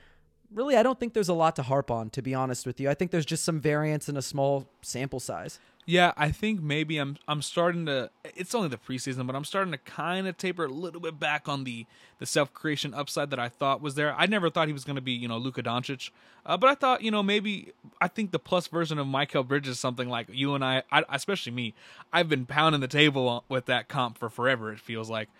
[0.52, 2.90] really, I don't think there's a lot to harp on, to be honest with you.
[2.90, 5.58] I think there's just some variance in a small sample size.
[5.88, 8.10] Yeah, I think maybe I'm I'm starting to.
[8.22, 11.48] It's only the preseason, but I'm starting to kind of taper a little bit back
[11.48, 11.86] on the
[12.18, 14.14] the self creation upside that I thought was there.
[14.14, 16.10] I never thought he was going to be you know Luka Doncic,
[16.44, 19.80] uh, but I thought you know maybe I think the plus version of Mikal Bridges
[19.80, 21.72] something like you and I, I, especially me.
[22.12, 24.70] I've been pounding the table with that comp for forever.
[24.70, 25.30] It feels like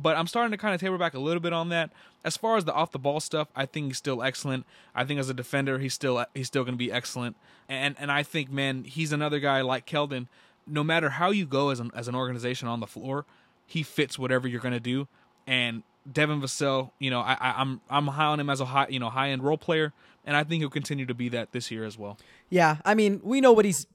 [0.00, 1.90] but I'm starting to kind of taper back a little bit on that.
[2.24, 4.66] As far as the off the ball stuff, I think he's still excellent.
[4.94, 7.36] I think as a defender, he's still he's still going to be excellent.
[7.68, 10.28] And and I think man, he's another guy like Keldon.
[10.66, 13.24] No matter how you go as an as an organization on the floor,
[13.64, 15.08] he fits whatever you're going to do.
[15.46, 18.98] And Devin Vassell, you know, I, I'm I'm high on him as a high you
[18.98, 19.92] know high end role player,
[20.24, 22.18] and I think he'll continue to be that this year as well.
[22.50, 23.86] Yeah, I mean, we know what he's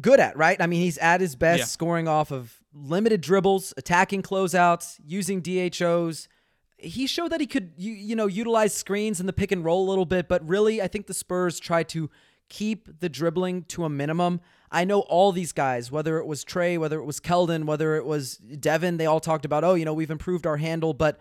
[0.00, 0.60] good at, right?
[0.60, 1.64] I mean, he's at his best yeah.
[1.66, 6.28] scoring off of limited dribbles, attacking closeouts, using DHOs.
[6.76, 9.86] He showed that he could, you, you know, utilize screens in the pick and roll
[9.86, 12.10] a little bit, but really, I think the Spurs tried to
[12.48, 14.40] keep the dribbling to a minimum.
[14.70, 18.04] I know all these guys, whether it was Tre, whether it was Keldon, whether it
[18.04, 20.92] was Devin, they all talked about, oh, you know, we've improved our handle.
[20.94, 21.18] But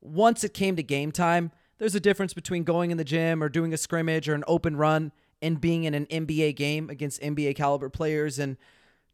[0.00, 3.48] once it came to game time, there's a difference between going in the gym or
[3.48, 7.54] doing a scrimmage or an open run and being in an NBA game against NBA
[7.56, 8.38] caliber players.
[8.38, 8.56] And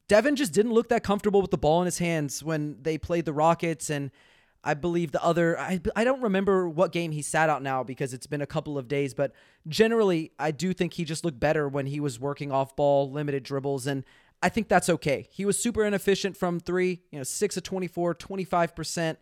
[0.08, 3.24] Devin just didn't look that comfortable with the ball in his hands when they played
[3.24, 3.88] the Rockets.
[3.90, 4.10] And
[4.64, 8.12] I believe the other, I, I don't remember what game he sat out now because
[8.12, 9.32] it's been a couple of days, but
[9.66, 13.42] generally, I do think he just looked better when he was working off ball, limited
[13.42, 13.86] dribbles.
[13.86, 14.04] And
[14.42, 15.28] I think that's okay.
[15.30, 19.16] He was super inefficient from three, you know, six of 24, 25%.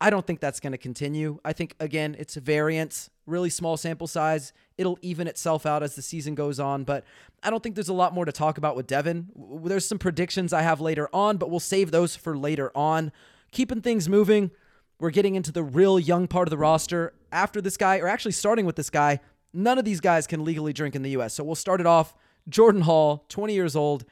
[0.00, 1.38] I don't think that's going to continue.
[1.44, 4.52] I think, again, it's a variance, really small sample size.
[4.78, 7.04] It'll even itself out as the season goes on, but
[7.42, 9.28] I don't think there's a lot more to talk about with Devin.
[9.64, 13.12] There's some predictions I have later on, but we'll save those for later on.
[13.52, 14.50] Keeping things moving,
[14.98, 17.12] we're getting into the real young part of the roster.
[17.30, 19.20] After this guy, or actually starting with this guy,
[19.52, 21.34] none of these guys can legally drink in the U.S.
[21.34, 22.14] So we'll start it off.
[22.48, 24.06] Jordan Hall, 20 years old.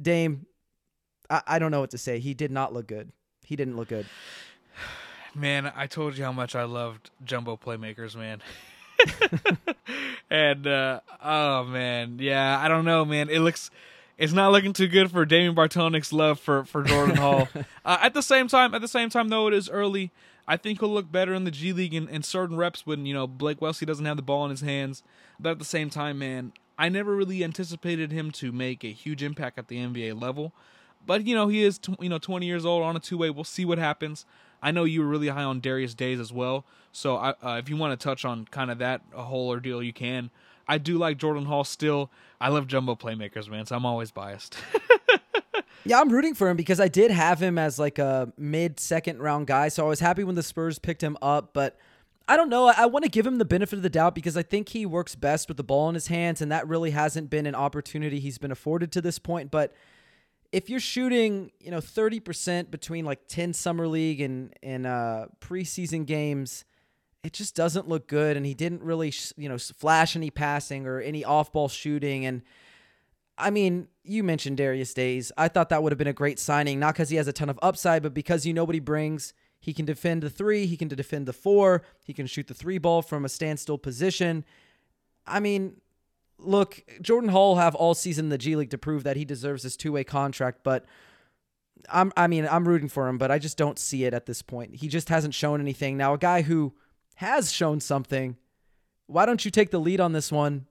[0.00, 0.46] Dame,
[1.28, 2.20] I, I don't know what to say.
[2.20, 3.10] He did not look good.
[3.44, 4.06] He didn't look good.
[5.34, 8.42] Man, I told you how much I loved jumbo playmakers, man.
[10.30, 13.30] and uh, oh man, yeah, I don't know, man.
[13.30, 13.70] It looks
[14.18, 17.48] it's not looking too good for Damien Bartonek's love for for Jordan Hall.
[17.84, 20.12] Uh, at the same time, at the same time, though, it is early.
[20.46, 23.12] I think he'll look better in the G League in, in certain reps when you
[23.12, 25.02] know Blake Wesley doesn't have the ball in his hands.
[25.40, 29.20] But at the same time, man, I never really anticipated him to make a huge
[29.20, 30.52] impact at the NBA level.
[31.04, 33.30] But you know, he is t- you know 20 years old on a two way.
[33.30, 34.24] We'll see what happens.
[34.62, 36.64] I know you were really high on Darius Days as well.
[36.92, 39.92] So I, uh, if you want to touch on kind of that whole ordeal, you
[39.92, 40.30] can.
[40.68, 42.10] I do like Jordan Hall still.
[42.40, 43.66] I love jumbo playmakers, man.
[43.66, 44.56] So I'm always biased.
[45.84, 49.20] yeah, I'm rooting for him because I did have him as like a mid second
[49.20, 49.68] round guy.
[49.68, 51.78] So I was happy when the Spurs picked him up, but.
[52.28, 52.68] I don't know.
[52.68, 54.86] I, I want to give him the benefit of the doubt because I think he
[54.86, 58.20] works best with the ball in his hands, and that really hasn't been an opportunity
[58.20, 59.50] he's been afforded to this point.
[59.50, 59.74] But
[60.52, 66.06] if you're shooting, you know, 30% between like 10 summer league and and uh preseason
[66.06, 66.64] games,
[67.24, 71.00] it just doesn't look good and he didn't really, you know, flash any passing or
[71.00, 72.42] any off-ball shooting and
[73.38, 75.32] I mean, you mentioned Darius Days.
[75.38, 77.48] I thought that would have been a great signing, not because he has a ton
[77.48, 79.32] of upside, but because you know what he brings.
[79.58, 82.78] He can defend the three, he can defend the four, he can shoot the three
[82.78, 84.44] ball from a standstill position.
[85.24, 85.80] I mean,
[86.44, 89.62] look, Jordan Hall have all season in the G League to prove that he deserves
[89.62, 90.84] this two way contract, but
[91.90, 94.42] I'm I mean, I'm rooting for him, but I just don't see it at this
[94.42, 94.76] point.
[94.76, 95.96] He just hasn't shown anything.
[95.96, 96.74] Now, a guy who
[97.16, 98.36] has shown something,
[99.06, 100.66] why don't you take the lead on this one,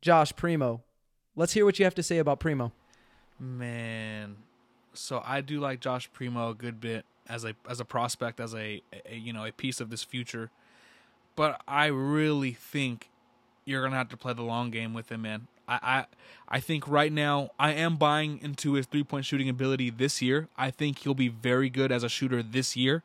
[0.00, 0.82] Josh Primo?
[1.34, 2.72] Let's hear what you have to say about Primo.
[3.38, 4.36] Man,
[4.94, 8.54] so I do like Josh Primo a good bit as a as a prospect, as
[8.54, 10.50] a, a you know a piece of this future,
[11.34, 13.10] but I really think
[13.66, 15.48] you're gonna have to play the long game with him, man.
[15.68, 16.04] I, I
[16.48, 20.48] I think right now I am buying into his three point shooting ability this year.
[20.56, 23.02] I think he'll be very good as a shooter this year,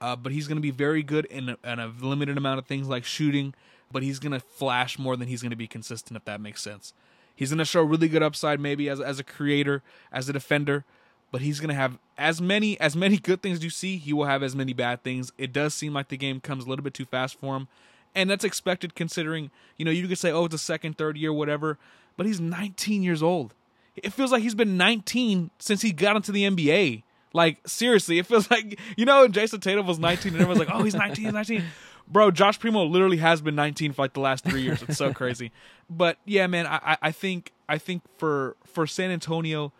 [0.00, 2.66] uh, but he's going to be very good in a, in a limited amount of
[2.66, 3.54] things like shooting.
[3.92, 6.60] But he's going to flash more than he's going to be consistent, if that makes
[6.60, 6.92] sense.
[7.34, 10.84] He's going to show really good upside, maybe as as a creator, as a defender,
[11.30, 13.98] but he's going to have as many as many good things you see.
[13.98, 15.32] He will have as many bad things.
[15.36, 17.68] It does seem like the game comes a little bit too fast for him
[18.14, 21.32] and that's expected considering you know you could say oh it's a second third year
[21.32, 21.78] whatever
[22.16, 23.54] but he's 19 years old
[23.96, 28.26] it feels like he's been 19 since he got into the nba like seriously it
[28.26, 31.34] feels like you know jayson tatum was 19 and everyone's like oh he's 19 he's
[31.34, 31.64] 19
[32.10, 34.82] bro, Josh Primo literally has been 19 for like the last three years.
[34.82, 35.52] It's so crazy.
[35.90, 39.72] But yeah, man, I, I think I think for for San Antonio,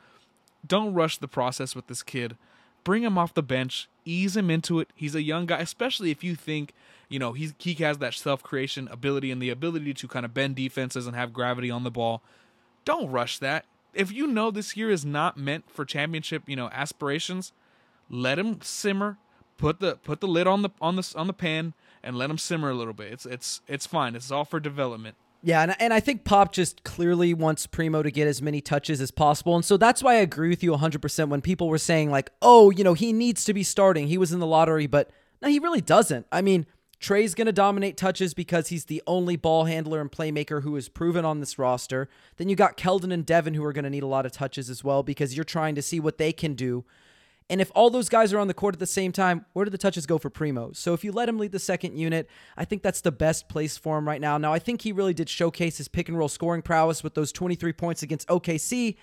[0.66, 2.36] don't rush the process with this kid.
[2.84, 4.88] Bring him off the bench, ease him into it.
[4.94, 6.72] He's a young guy, especially if you think
[7.08, 10.34] you know he's he has that self creation ability and the ability to kind of
[10.34, 12.22] bend defenses and have gravity on the ball.
[12.84, 13.64] Don't rush that.
[13.94, 17.52] If you know this year is not meant for championship, you know aspirations,
[18.10, 19.18] let him simmer.
[19.56, 22.38] Put the put the lid on the on the on the pan and let him
[22.38, 23.12] simmer a little bit.
[23.12, 24.14] It's it's it's fine.
[24.14, 25.16] It's all for development.
[25.42, 29.00] Yeah, and, and I think Pop just clearly wants Primo to get as many touches
[29.00, 29.54] as possible.
[29.54, 32.70] And so that's why I agree with you 100% when people were saying, like, oh,
[32.70, 34.08] you know, he needs to be starting.
[34.08, 36.26] He was in the lottery, but no, he really doesn't.
[36.32, 36.66] I mean,
[37.00, 40.88] Tre's going to dominate touches because he's the only ball handler and playmaker who is
[40.88, 42.08] proven on this roster.
[42.36, 44.68] Then you got Keldon and Devin who are going to need a lot of touches
[44.68, 46.84] as well because you're trying to see what they can do.
[47.50, 49.70] And if all those guys are on the court at the same time, where do
[49.70, 50.72] the touches go for Primo?
[50.72, 53.78] So if you let him lead the second unit, I think that's the best place
[53.78, 54.36] for him right now.
[54.36, 57.32] Now, I think he really did showcase his pick and roll scoring prowess with those
[57.32, 58.96] 23 points against OKC.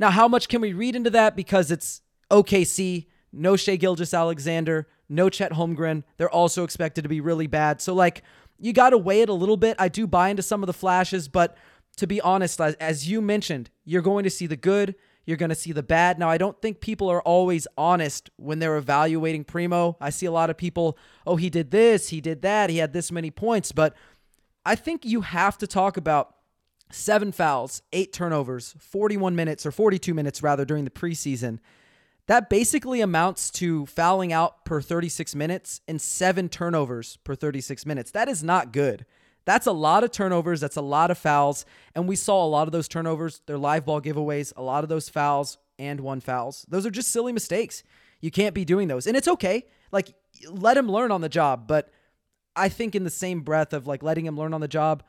[0.00, 1.36] Now, how much can we read into that?
[1.36, 6.04] Because it's OKC, no Shai Gilgeous-Alexander, no Chet Holmgren.
[6.16, 7.80] They're also expected to be really bad.
[7.80, 8.22] So, like,
[8.58, 9.76] you got to weigh it a little bit.
[9.78, 11.56] I do buy into some of the flashes, but
[11.96, 14.94] to be honest, as, as you mentioned, you're going to see the good
[15.26, 16.18] you're going to see the bad.
[16.18, 19.96] Now, I don't think people are always honest when they're evaluating Primo.
[20.00, 22.92] I see a lot of people, oh, he did this, he did that, he had
[22.92, 23.72] this many points.
[23.72, 23.94] But
[24.64, 26.36] I think you have to talk about
[26.90, 31.58] seven fouls, eight turnovers, 41 minutes or 42 minutes rather during the preseason.
[32.26, 38.10] That basically amounts to fouling out per 36 minutes and seven turnovers per 36 minutes.
[38.10, 39.06] That is not good.
[39.44, 40.60] That's a lot of turnovers.
[40.60, 41.64] That's a lot of fouls.
[41.94, 43.40] And we saw a lot of those turnovers.
[43.46, 46.66] They're live ball giveaways, a lot of those fouls and one fouls.
[46.68, 47.84] Those are just silly mistakes.
[48.20, 49.06] You can't be doing those.
[49.06, 49.64] And it's okay.
[49.92, 50.12] Like,
[50.50, 51.68] let him learn on the job.
[51.68, 51.90] But
[52.56, 55.04] I think, in the same breath of like letting him learn on the job,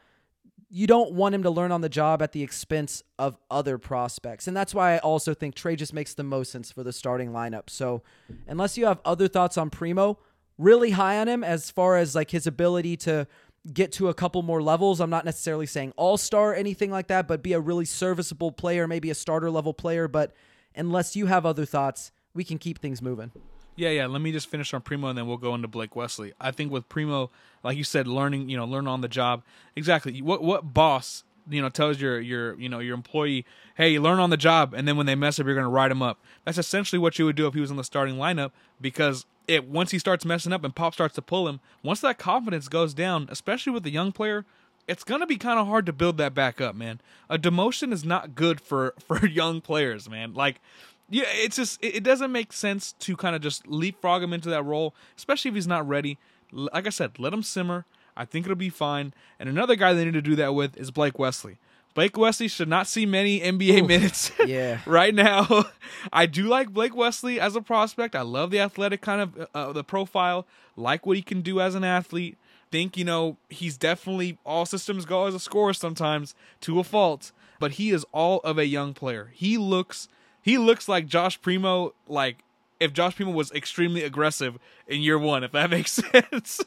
[0.69, 4.47] you don't want him to learn on the job at the expense of other prospects.
[4.47, 7.31] And that's why I also think Tre just makes the most sense for the starting
[7.31, 7.69] lineup.
[7.69, 8.03] So,
[8.47, 10.19] unless you have other thoughts on Primo,
[10.57, 13.27] really high on him as far as like his ability to
[13.73, 14.99] get to a couple more levels.
[14.99, 18.87] I'm not necessarily saying all star, anything like that, but be a really serviceable player,
[18.87, 20.07] maybe a starter level player.
[20.07, 20.33] But
[20.75, 23.31] unless you have other thoughts, we can keep things moving.
[23.77, 24.07] Yeah, yeah.
[24.07, 26.33] Let me just finish on Primo, and then we'll go into Blake Wesley.
[26.41, 27.29] I think with Primo,
[27.63, 29.43] like you said, learning, you know, learn on the job.
[29.75, 30.19] Exactly.
[30.21, 34.31] What what boss, you know, tells your your you know your employee, hey, learn on
[34.31, 36.19] the job, and then when they mess up, you're going to write them up.
[36.43, 39.67] That's essentially what you would do if he was in the starting lineup, because it
[39.67, 42.95] once he starts messing up and Pop starts to pull him, once that confidence goes
[42.95, 44.43] down, especially with a young player,
[44.87, 46.99] it's gonna be kind of hard to build that back up, man.
[47.29, 50.33] A demotion is not good for for young players, man.
[50.33, 50.61] Like,
[51.09, 54.63] yeah, it's just it, doesn't make sense to kind of just leapfrog him into that
[54.63, 56.17] role, especially if he's not ready.
[56.51, 57.85] Like I said, let him simmer.
[58.15, 59.13] I think it'll be fine.
[59.39, 61.57] And another guy they need to do that with is Blake Wesley.
[61.93, 64.81] Blake Wesley should not see many NBA Ooh, minutes yeah.
[64.85, 65.65] right now.
[66.13, 68.15] I do like Blake Wesley as a prospect.
[68.15, 71.59] I love the athletic kind of uh, uh, the profile, like what he can do
[71.59, 72.37] as an athlete.
[72.69, 77.31] Think, you know, he's definitely all systems go as a scorer sometimes to a fault,
[77.59, 79.31] but he is all of a young player.
[79.33, 80.07] He looks
[80.47, 82.37] he looks like Josh Primo like
[82.79, 84.57] if Josh Primo was extremely aggressive
[84.87, 86.61] in year one, if that makes sense.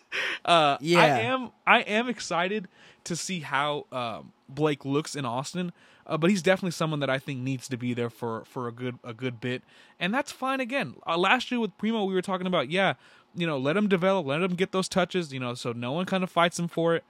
[0.45, 1.51] Uh, yeah, I am.
[1.67, 2.69] I am excited
[3.05, 5.73] to see how um, Blake looks in Austin.
[6.07, 8.73] Uh, but he's definitely someone that I think needs to be there for for a
[8.73, 9.63] good a good bit,
[9.99, 10.61] and that's fine.
[10.61, 12.95] Again, uh, last year with Primo, we were talking about yeah,
[13.35, 16.05] you know, let him develop, let him get those touches, you know, so no one
[16.05, 17.05] kind of fights him for it.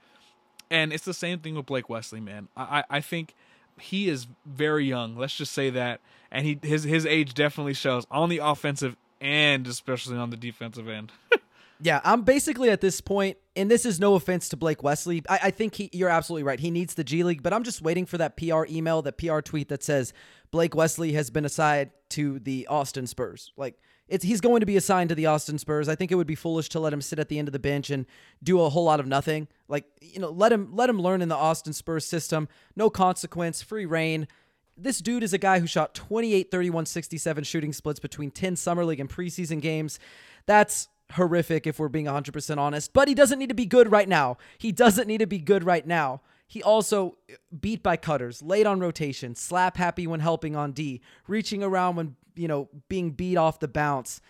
[0.69, 2.47] And it's the same thing with Blake Wesley, man.
[2.55, 3.35] I I think
[3.79, 5.15] he is very young.
[5.15, 9.67] Let's just say that, and he his his age definitely shows on the offensive and
[9.67, 11.11] especially on the defensive end.
[11.83, 15.23] Yeah, I'm basically at this point, and this is no offense to Blake Wesley.
[15.27, 16.59] I, I, think he, you're absolutely right.
[16.59, 19.39] He needs the G League, but I'm just waiting for that PR email, that PR
[19.39, 20.13] tweet that says
[20.51, 23.51] Blake Wesley has been assigned to the Austin Spurs.
[23.57, 23.79] Like,
[24.11, 25.87] it's he's going to be assigned to the Austin Spurs.
[25.87, 27.59] I think it would be foolish to let him sit at the end of the
[27.59, 28.05] bench and
[28.43, 29.47] do a whole lot of nothing.
[29.69, 32.49] Like, you know, let him let him learn in the Austin Spurs system.
[32.75, 34.27] No consequence, free reign.
[34.75, 38.83] This dude is a guy who shot 28, 31, 67 shooting splits between 10 summer
[38.83, 39.97] league and preseason games.
[40.45, 44.09] That's horrific if we're being 100% honest, but he doesn't need to be good right
[44.09, 44.37] now.
[44.57, 46.21] He doesn't need to be good right now.
[46.51, 50.99] He also uh, beat by cutters, late on rotation, slap happy when helping on D,
[51.25, 54.21] reaching around when, you know, being beat off the bounce.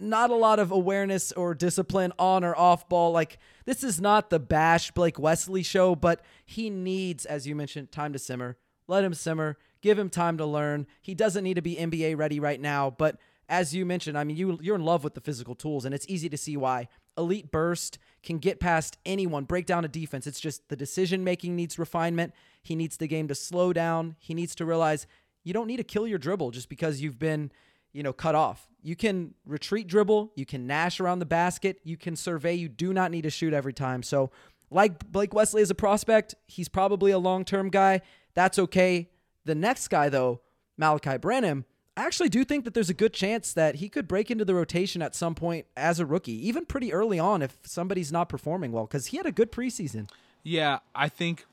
[0.00, 3.10] Not a lot of awareness or discipline on or off ball.
[3.12, 7.90] Like, this is not the bash Blake Wesley show, but he needs, as you mentioned,
[7.90, 8.56] time to simmer.
[8.86, 9.58] Let him simmer.
[9.82, 10.86] Give him time to learn.
[11.02, 13.16] He doesn't need to be NBA ready right now, but
[13.48, 16.06] as you mentioned, I mean, you you're in love with the physical tools, and it's
[16.08, 16.88] easy to see why
[17.20, 20.26] elite burst, can get past anyone, break down a defense.
[20.26, 22.34] It's just the decision making needs refinement.
[22.62, 24.16] He needs the game to slow down.
[24.18, 25.06] He needs to realize
[25.44, 27.50] you don't need to kill your dribble just because you've been,
[27.92, 28.68] you know, cut off.
[28.82, 32.54] You can retreat dribble, you can nash around the basket, you can survey.
[32.54, 34.02] You do not need to shoot every time.
[34.02, 34.30] So,
[34.70, 38.02] like Blake Wesley is a prospect, he's probably a long term guy.
[38.34, 39.10] That's okay.
[39.44, 40.40] The next guy, though,
[40.78, 41.64] Malachi Branham,
[41.96, 44.54] I actually do think that there's a good chance that he could break into the
[44.54, 48.72] rotation at some point as a rookie, even pretty early on if somebody's not performing
[48.72, 50.08] well, because he had a good preseason.
[50.42, 51.44] Yeah, I think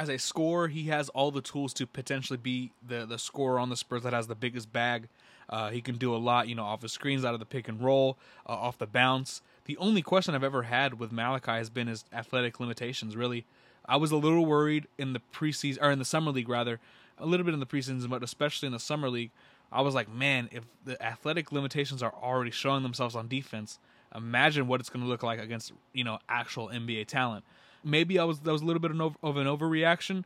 [0.00, 3.68] as a scorer, he has all the tools to potentially be the the scorer on
[3.68, 5.08] the Spurs that has the biggest bag.
[5.50, 7.68] Uh, he can do a lot, you know, off the screens, out of the pick
[7.68, 8.16] and roll,
[8.48, 9.42] uh, off the bounce.
[9.66, 13.14] The only question I've ever had with Malachi has been his athletic limitations.
[13.14, 13.44] Really,
[13.84, 16.80] I was a little worried in the preseason or in the summer league rather,
[17.18, 19.32] a little bit in the preseason, but especially in the summer league
[19.72, 23.78] I was like, man, if the athletic limitations are already showing themselves on defense,
[24.14, 27.44] imagine what it's going to look like against you know actual NBA talent.
[27.84, 30.24] Maybe I was that was a little bit of an overreaction,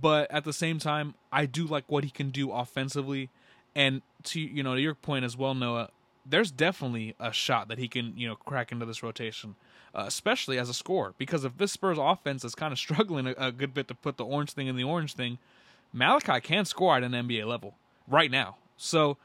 [0.00, 3.30] but at the same time, I do like what he can do offensively.
[3.74, 5.90] And to you know to your point as well, Noah,
[6.24, 9.56] there's definitely a shot that he can you know crack into this rotation,
[9.94, 11.14] uh, especially as a scorer.
[11.18, 14.16] Because if this Spurs offense is kind of struggling a, a good bit to put
[14.16, 15.38] the orange thing in the orange thing,
[15.92, 17.74] Malachi can score at an NBA level
[18.08, 18.56] right now.
[18.76, 19.16] So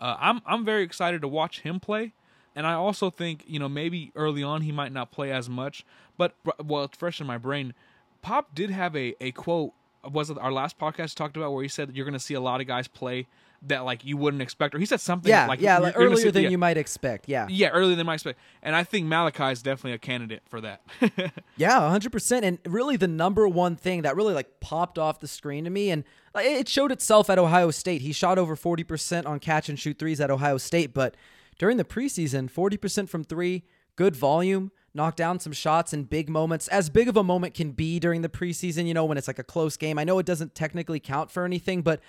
[0.00, 2.12] uh, I'm I'm very excited to watch him play,
[2.56, 5.84] and I also think you know maybe early on he might not play as much,
[6.16, 6.34] but
[6.64, 7.74] well it's fresh in my brain.
[8.22, 9.72] Pop did have a a quote
[10.10, 12.40] was it our last podcast talked about where he said you're going to see a
[12.40, 13.26] lot of guys play
[13.62, 16.30] that like you wouldn't expect, or he said something yeah, like yeah, like earlier see,
[16.30, 16.48] than yeah.
[16.50, 17.28] you might expect.
[17.28, 20.60] Yeah, yeah, earlier than might expect, and I think Malachi is definitely a candidate for
[20.60, 20.82] that.
[21.56, 22.12] yeah, 100.
[22.12, 25.70] percent And really, the number one thing that really like popped off the screen to
[25.70, 26.04] me, and
[26.36, 28.02] it showed itself at Ohio State.
[28.02, 31.16] He shot over 40 percent on catch and shoot threes at Ohio State, but
[31.58, 33.64] during the preseason, 40 percent from three,
[33.96, 37.70] good volume knock down some shots in big moments, as big of a moment can
[37.70, 39.98] be during the preseason, you know, when it's like a close game.
[39.98, 42.00] I know it doesn't technically count for anything, but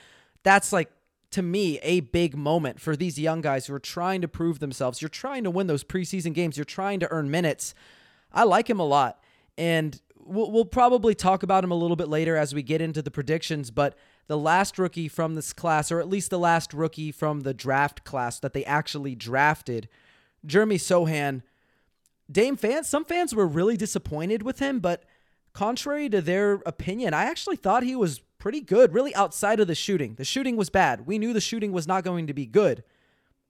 [0.42, 0.90] that's like
[1.32, 5.02] to me a big moment for these young guys who are trying to prove themselves.
[5.02, 6.58] You're trying to win those preseason games.
[6.58, 7.76] You're trying to earn minutes.
[8.32, 9.22] I like him a lot,
[9.58, 13.02] and we'll, we'll probably talk about him a little bit later as we get into
[13.02, 13.70] the predictions.
[13.70, 17.54] But the last rookie from this class, or at least the last rookie from the
[17.54, 19.90] draft class that they actually drafted,
[20.46, 21.44] Jeremy Sochan.
[22.30, 25.04] Dame fans, some fans were really disappointed with him, but
[25.54, 29.76] contrary to their opinion, I actually thought he was pretty good, really outside of the
[29.76, 30.16] shooting.
[30.16, 31.08] The shooting was bad.
[31.08, 32.84] We knew the shooting was not going to be good.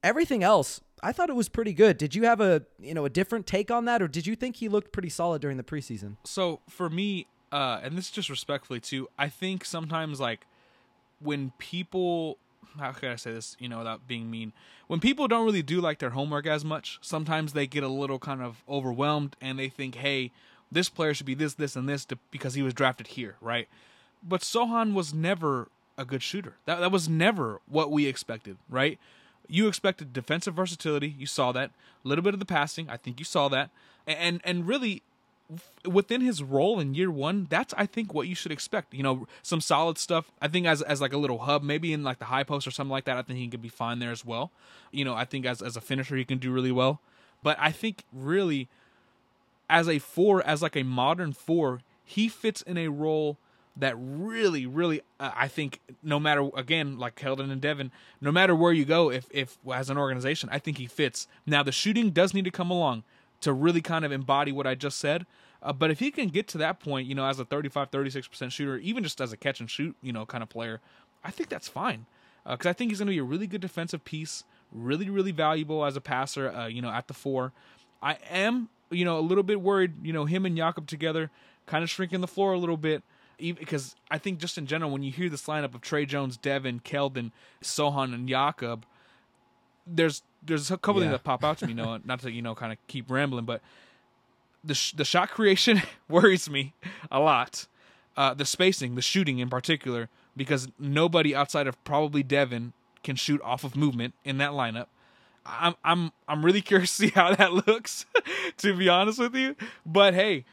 [0.02, 1.98] Everything else, I thought it was pretty good.
[1.98, 4.56] Did you have a you know a different take on that, or did you think
[4.56, 6.16] he looked pretty solid during the preseason?
[6.24, 10.46] So for me, uh, and this is just respectfully too, I think sometimes like
[11.20, 12.38] when people
[12.78, 14.52] how can I say this, you know, without being mean?
[14.86, 18.18] When people don't really do like their homework as much, sometimes they get a little
[18.18, 20.30] kind of overwhelmed and they think, hey,
[20.70, 23.68] this player should be this, this, and this to, because he was drafted here, right?
[24.22, 26.54] But Sochan was never a good shooter.
[26.66, 28.98] That that was never what we expected, right?
[29.48, 31.14] You expected defensive versatility.
[31.18, 31.70] You saw that.
[32.04, 32.88] A little bit of the passing.
[32.88, 33.70] I think you saw that.
[34.06, 35.02] And and really
[35.86, 38.94] within his role in year one, that's I think what you should expect.
[38.94, 40.30] You know, some solid stuff.
[40.40, 42.70] I think as as like a little hub, maybe in like the high post or
[42.70, 43.16] something like that.
[43.16, 44.50] I think he could be fine there as well.
[44.90, 47.00] You know, I think as as a finisher he can do really well.
[47.42, 48.68] But I think really
[49.70, 53.36] as a four, as like a modern four, he fits in a role
[53.76, 58.54] that really, really, uh, I think, no matter again, like Keldon and Devin, no matter
[58.54, 61.26] where you go, if if as an organization, I think he fits.
[61.46, 63.04] Now the shooting does need to come along
[63.40, 65.26] to really kind of embody what I just said.
[65.62, 68.52] Uh, but if he can get to that point, you know, as a 35, 36%
[68.52, 70.80] shooter, even just as a catch and shoot, you know, kind of player,
[71.24, 72.06] I think that's fine.
[72.48, 75.32] Because uh, I think he's going to be a really good defensive piece, really, really
[75.32, 77.52] valuable as a passer, uh, you know, at the four.
[78.00, 81.30] I am, you know, a little bit worried, you know, him and Jakob together
[81.66, 83.02] kind of shrinking the floor a little bit
[83.38, 86.80] because I think just in general, when you hear this lineup of Tre Jones, Devin,
[86.80, 87.30] Keldon,
[87.62, 88.84] Sochan, and Jakob,
[89.86, 91.08] there's there's a couple yeah.
[91.08, 91.74] things that pop out to me.
[91.74, 93.60] No, not to you know kind of keep rambling, but
[94.64, 96.74] the sh- the shot creation worries me
[97.10, 97.66] a lot.
[98.16, 102.72] Uh, the spacing, the shooting in particular, because nobody outside of probably Devin
[103.04, 104.86] can shoot off of movement in that lineup.
[105.46, 108.06] I'm I'm I'm really curious to see how that looks,
[108.58, 109.56] to be honest with you.
[109.86, 110.44] But hey,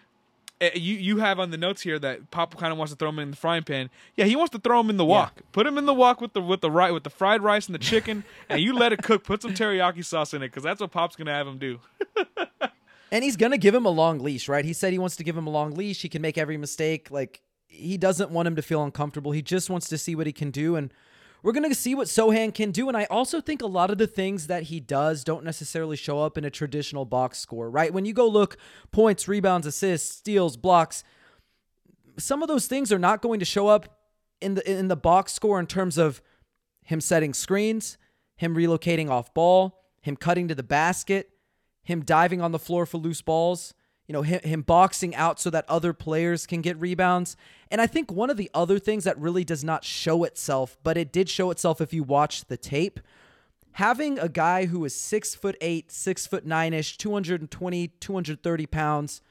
[0.62, 3.10] Eh, you you have on the notes here that Pop kind of wants to throw
[3.10, 3.90] him in the frying pan.
[4.16, 5.34] Yeah, he wants to throw him in the wok.
[5.36, 5.42] Yeah.
[5.52, 7.76] Put him in the wok with the with the right with the fried rice and
[7.76, 9.26] the chicken, and you let it cook.
[9.26, 11.80] Put some teriyaki sauce in it because that's what Pop's gonna have him do.
[13.12, 14.64] and he's gonna give him a long leash, right?
[14.64, 16.02] He said he wants to give him a long leash.
[16.02, 17.12] He can make every mistake.
[17.12, 19.32] Like he doesn't want him to feel uncomfortable.
[19.32, 20.94] He just wants to see what he can do and
[21.46, 22.88] we're going to see what Sochan can do.
[22.88, 26.20] And I also think a lot of the things that he does don't necessarily show
[26.20, 27.94] up in a traditional box score, right?
[27.94, 28.58] When you go look
[28.92, 31.04] points, rebounds, assists, steals, blocks,
[32.18, 34.00] some of those things are not going to show up
[34.42, 36.20] in the in the box score in terms of
[36.82, 38.00] him setting screens,
[38.36, 41.30] him relocating off ball, him cutting to the basket,
[41.84, 43.76] him diving on the floor for loose balls,
[44.08, 47.36] you know, him, him boxing out so that other players can get rebounds.
[47.72, 50.98] And I think one of the other things that really does not show itself, but
[50.98, 53.00] it did show itself if you watch the tape,
[53.74, 59.22] having a guy who is six foot eight, six foot nine ish, 220, 230 pounds,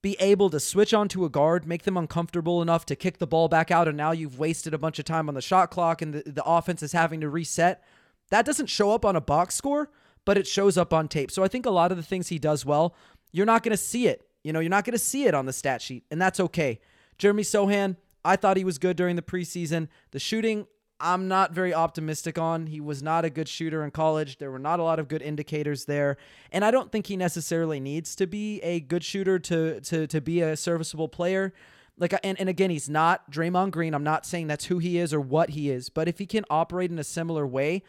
[0.00, 3.48] be able to switch onto a guard, make them uncomfortable enough to kick the ball
[3.48, 6.14] back out, and now you've wasted a bunch of time on the shot clock and
[6.14, 7.82] the, the offense is having to reset.
[8.30, 9.90] That doesn't show up on a box score,
[10.24, 11.30] but it shows up on tape.
[11.30, 12.94] So I think a lot of the things he does well,
[13.32, 14.28] you're not going to see it.
[14.42, 16.80] You know, you're not going to see it on the stat sheet, and that's okay.
[17.18, 19.88] Jeremy Sochan, I thought he was good during the preseason.
[20.12, 20.66] The shooting,
[21.00, 22.66] I'm not very optimistic on.
[22.66, 24.38] He was not a good shooter in college.
[24.38, 26.16] There were not a lot of good indicators there.
[26.50, 30.20] And I don't think he necessarily needs to be a good shooter to to to
[30.20, 31.52] be a serviceable player.
[31.98, 33.94] Like and, and again, he's not Draymond Green.
[33.94, 36.44] I'm not saying that's who he is or what he is, but if he can
[36.50, 37.82] operate in a similar way,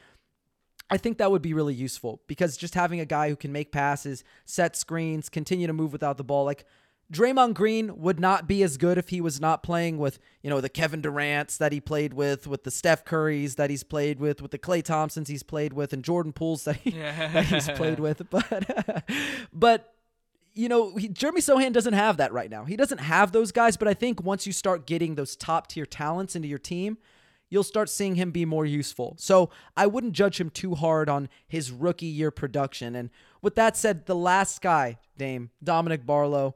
[0.89, 3.71] I think that would be really useful because just having a guy who can make
[3.71, 6.65] passes, set screens, continue to move without the ball, like
[7.11, 10.61] Draymond Green would not be as good if he was not playing with, you know,
[10.61, 14.41] the Kevin Durant's that he played with, with the Steph Currys that he's played with,
[14.41, 17.99] with the Klay Thompsons he's played with, and Jordan Pooles that, he, that he's played
[17.99, 18.29] with.
[18.29, 19.03] But,
[19.53, 19.95] but
[20.53, 22.65] you know, he, Jeremy Sochan doesn't have that right now.
[22.65, 23.75] He doesn't have those guys.
[23.75, 26.97] But I think once you start getting those top tier talents into your team,
[27.49, 29.15] you'll start seeing him be more useful.
[29.17, 32.95] So I wouldn't judge him too hard on his rookie year production.
[32.95, 33.09] And
[33.41, 36.55] with that said, the last guy, Dame, Dominic Barlow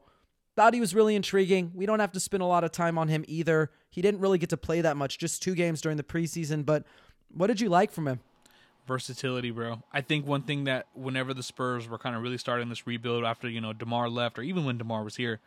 [0.56, 1.72] Thought he was really intriguing.
[1.74, 3.70] We don't have to spend a lot of time on him either.
[3.90, 6.64] He didn't really get to play that much, just two games during the preseason.
[6.64, 6.84] But
[7.32, 8.20] what did you like from him?
[8.86, 9.82] Versatility, bro.
[9.92, 13.24] I think one thing that whenever the Spurs were kind of really starting this rebuild
[13.24, 15.40] after, you know, DeMar left or even when DeMar was here,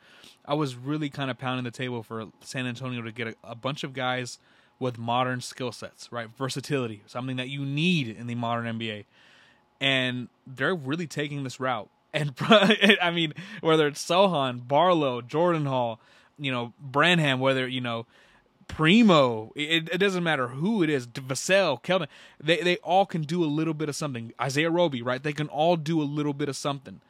[0.46, 3.56] I was really kind of pounding the table for San Antonio to get a, a
[3.56, 4.40] bunch of guys
[4.80, 6.30] with modern skill sets, right?
[6.38, 9.06] Versatility, something that you need in the modern NBA.
[9.80, 16.00] And they're really taking this route and I mean whether it's Sochan, Barlow, Jordan Hall,
[16.40, 18.06] you know Branham, whether you know
[18.68, 22.08] Primo, it, it doesn't matter who it is, Vassell, Kelvin,
[22.42, 24.34] they they all can do a little bit of something.
[24.42, 25.22] Isaiah Roby, right?
[25.22, 27.02] They can all do a little bit of something.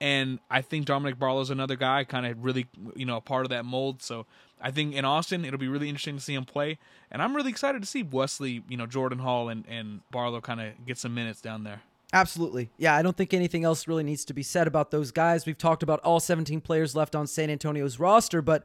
[0.00, 3.50] And I think Dominic Barlow's another guy, kind of really, you know, a part of
[3.50, 4.02] that mold.
[4.02, 4.26] So
[4.60, 6.78] I think in Austin, it'll be really interesting to see him play.
[7.10, 10.60] And I'm really excited to see Wesley, you know, Jordan Hall and, and Barlow kind
[10.60, 11.80] of get some minutes down there.
[12.12, 12.70] Absolutely.
[12.78, 15.44] Yeah, I don't think anything else really needs to be said about those guys.
[15.44, 18.64] We've talked about all 17 players left on San Antonio's roster, but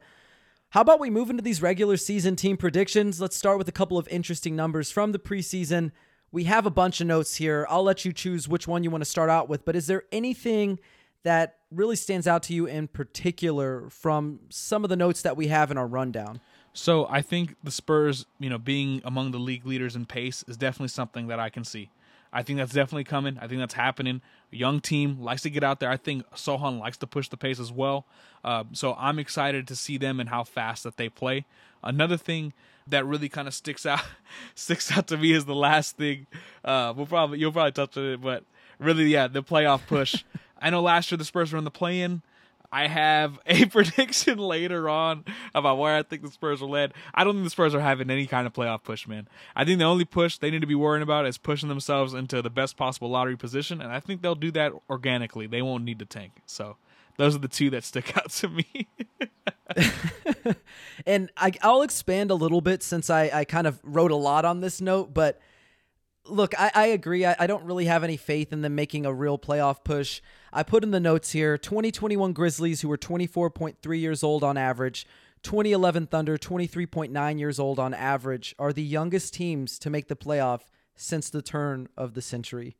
[0.70, 3.20] how about we move into these regular season team predictions?
[3.20, 5.90] Let's start with a couple of interesting numbers from the preseason.
[6.30, 7.66] We have a bunch of notes here.
[7.68, 10.04] I'll let you choose which one you want to start out with, but is there
[10.12, 10.78] anything
[11.24, 15.48] that really stands out to you in particular from some of the notes that we
[15.48, 16.40] have in our rundown?
[16.74, 20.56] So, I think the Spurs, you know, being among the league leaders in pace is
[20.56, 21.90] definitely something that I can see.
[22.32, 23.38] I think that's definitely coming.
[23.40, 24.22] I think that's happening.
[24.52, 25.90] A young team likes to get out there.
[25.90, 28.06] I think Sochan likes to push the pace as well.
[28.42, 31.44] Uh, so I'm excited to see them and how fast that they play.
[31.84, 32.54] Another thing
[32.86, 34.00] that really kind of sticks out
[34.54, 36.26] sticks out to me is the last thing.
[36.64, 38.44] Uh, we'll probably you'll probably touch on it, but
[38.78, 40.24] really, yeah, the playoff push.
[40.62, 42.22] I know last year the Spurs were in the play-in.
[42.72, 46.94] I have a prediction later on about where I think the Spurs will land.
[47.14, 49.28] I don't think the Spurs are having any kind of playoff push, man.
[49.54, 52.40] I think the only push they need to be worrying about is pushing themselves into
[52.40, 55.46] the best possible lottery position, and I think they'll do that organically.
[55.46, 56.32] They won't need to tank.
[56.46, 56.76] So
[57.18, 58.88] those are the two that stick out to me.
[61.06, 64.44] and I, will expand a little bit since I, I kind of wrote a lot
[64.44, 65.38] on this note, but
[66.26, 67.24] look, I, I agree.
[67.26, 70.20] I, I don't really have any faith in them making a real playoff push.
[70.52, 75.06] I put in the notes here 2021 Grizzlies, who were 24.3 years old on average,
[75.42, 80.62] 2011 Thunder, 23.9 years old on average, are the youngest teams to make the playoff
[80.94, 82.76] since the turn of the century.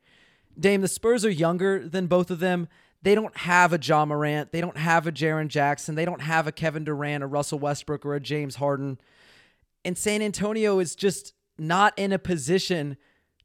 [0.58, 2.68] Dame, the Spurs are younger than both of them.
[3.02, 4.52] They don't have a Ja Morant.
[4.52, 5.96] They don't have a Jaren Jackson.
[5.96, 8.98] They don't have a Kevin Durant, a Russell Westbrook, or a James Harden.
[9.84, 12.96] And San Antonio is just not in a position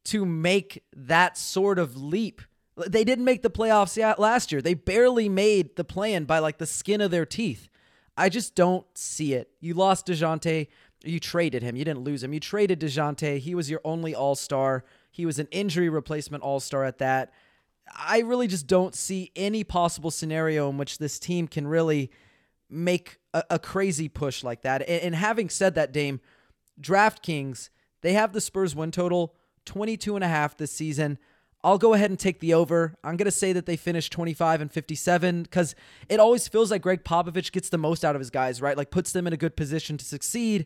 [0.08, 2.42] to make that sort of leap.
[2.78, 4.62] They didn't make the playoffs last year.
[4.62, 7.68] They barely made the plan by like the skin of their teeth.
[8.16, 9.50] I just don't see it.
[9.60, 10.68] You lost Dejounte.
[11.04, 11.76] You traded him.
[11.76, 12.34] You didn't lose him.
[12.34, 13.40] You traded Dejounte.
[13.40, 14.86] He was your only all star.
[15.12, 17.34] He was an injury replacement all star at that.
[17.94, 22.12] I really just don't see any possible scenario in which this team can really
[22.70, 24.82] make a, a crazy push like that.
[24.84, 26.22] And, and having said that, Dame,
[26.80, 27.70] DraftKings
[28.02, 29.36] They have the Spurs win total
[29.68, 31.20] 22 and a half this season.
[31.64, 32.96] I'll go ahead and take the over.
[33.04, 35.76] I'm going to say that they finish 25 and 57 because
[36.08, 38.78] it always feels like Gregg Popovich gets the most out of his guys, right?
[38.78, 40.66] Like puts them in a good position to succeed.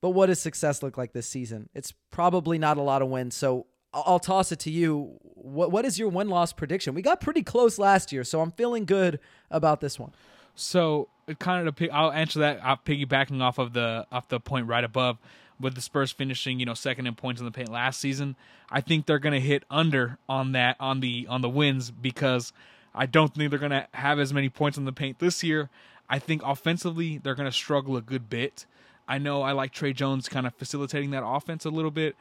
[0.00, 1.68] But what does success look like this season?
[1.74, 3.34] It's probably not a lot of wins.
[3.34, 5.18] So I'll toss it to you.
[5.22, 6.94] What what is your one loss prediction?
[6.94, 9.20] We got pretty close last year, so I'm feeling good
[9.50, 10.12] about this one.
[10.54, 12.60] So it kind of I'll answer that.
[12.62, 15.18] I'm piggybacking off of the off the point right above
[15.60, 18.36] with the Spurs finishing, you know, second in points in the paint last season.
[18.70, 22.52] I think they're going to hit under on that on the on the wins because
[22.94, 25.70] I don't think they're going to have as many points in the paint this year.
[26.08, 28.66] I think offensively they're going to struggle a good bit.
[29.08, 32.16] I know I like Tre Jones kind of facilitating that offense a little bit,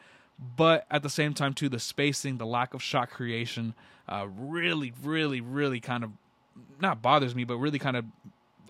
[0.56, 3.74] but at the same time too the spacing, the lack of shot creation,
[4.08, 6.12] uh, really, really, really kind of
[6.80, 8.06] not bothers me, but really kind of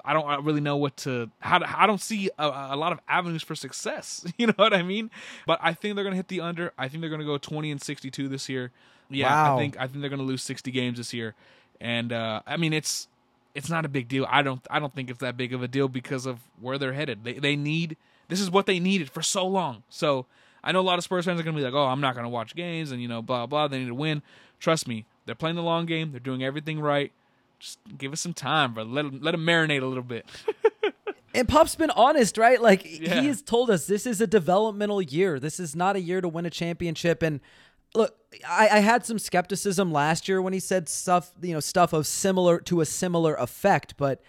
[0.05, 2.99] I don't really know what to how to, I don't see a, a, lot of
[3.07, 4.25] avenues for success.
[4.37, 5.09] You know what I mean?
[5.47, 6.73] But I think they're gonna hit the under.
[6.77, 8.71] I think they're gonna go twenty and sixty two this year.
[9.09, 9.55] Yeah, wow.
[9.55, 11.35] I think I think they're gonna lose sixty games this year.
[11.79, 13.07] And uh, I mean it's
[13.55, 14.27] it's not a big deal.
[14.29, 16.93] I don't I don't think it's that big of a deal because of where they're
[16.93, 17.23] headed.
[17.23, 17.97] They they need
[18.27, 19.83] this is what they needed for so long.
[19.89, 20.25] So
[20.63, 22.29] I know a lot of Spurs fans are gonna be like, oh, I'm not gonna
[22.29, 23.67] watch games and you know blah blah.
[23.67, 24.21] They need to win.
[24.59, 26.11] Trust me, they're playing the long game.
[26.11, 27.11] They're doing everything right.
[27.59, 28.83] Just give us some time, bro.
[28.83, 30.25] let them, let them marinate a little bit.
[31.33, 32.61] and Pop's been honest, right?
[32.61, 33.21] Like yeah.
[33.21, 35.39] he has told us this is a developmental year.
[35.39, 37.21] This is not a year to win a championship.
[37.21, 37.41] And
[37.93, 38.15] look,
[38.47, 42.07] I, I, had some skepticism last year when he said stuff, you know, stuff of
[42.07, 44.21] similar to a similar effect, but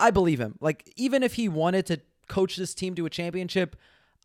[0.00, 0.56] I believe him.
[0.60, 3.76] Like even if he wanted to coach this team to a championship,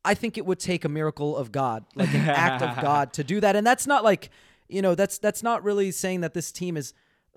[0.06, 3.24] I think it would take a miracle of God, like an act of God to
[3.24, 3.56] do that.
[3.56, 4.30] And that's not like,
[4.68, 6.94] you know, that's that's not really saying that this team is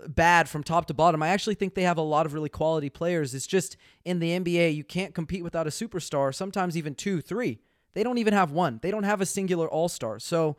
[0.09, 1.23] bad from top to bottom.
[1.23, 3.35] I actually think they have a lot of really quality players.
[3.35, 7.61] It's just in the NBA, you can't compete without a superstar, sometimes even two, three.
[7.95, 8.79] They don't even have one.
[8.83, 10.19] They don't have a singular all star.
[10.19, 10.57] So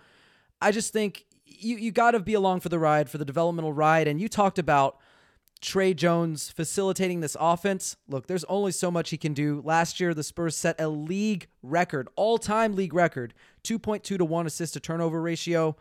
[0.61, 3.73] I just think you, you got to be along for the ride, for the developmental
[3.73, 4.07] ride.
[4.07, 4.97] And you talked about
[5.61, 7.95] Tre Jones facilitating this offense.
[8.07, 9.61] Look, there's only so much he can do.
[9.63, 13.33] Last year, the Spurs set a league record, all time league record,
[13.63, 15.75] 2.2 to 1 assist to turnover ratio.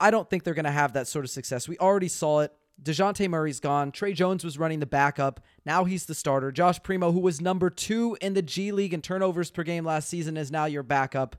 [0.00, 1.68] I don't think they're going to have that sort of success.
[1.68, 2.52] We already saw it
[2.82, 3.92] Dejounte Murray's gone.
[3.92, 5.40] Tre Jones was running the backup.
[5.64, 6.50] Now he's the starter.
[6.50, 10.08] Josh Primo, who was number two in the G League in turnovers per game last
[10.08, 11.36] season, is now your backup.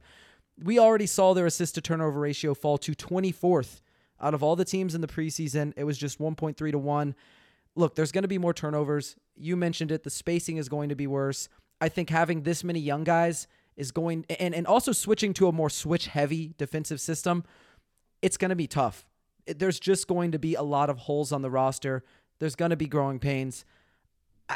[0.64, 3.82] We already saw their assist to turnover ratio fall to 24th
[4.22, 5.74] out of all the teams in the preseason.
[5.76, 7.16] It was just 1.3 to 1.
[7.76, 9.16] Look, there's going to be more turnovers.
[9.36, 10.04] You mentioned it.
[10.04, 11.50] The spacing is going to be worse.
[11.82, 15.52] I think having this many young guys is going, and, and also switching to a
[15.52, 17.44] more switch heavy defensive system,
[18.22, 19.06] it's going to be tough
[19.46, 22.04] there's just going to be a lot of holes on the roster.
[22.40, 23.66] There's going to be growing pains.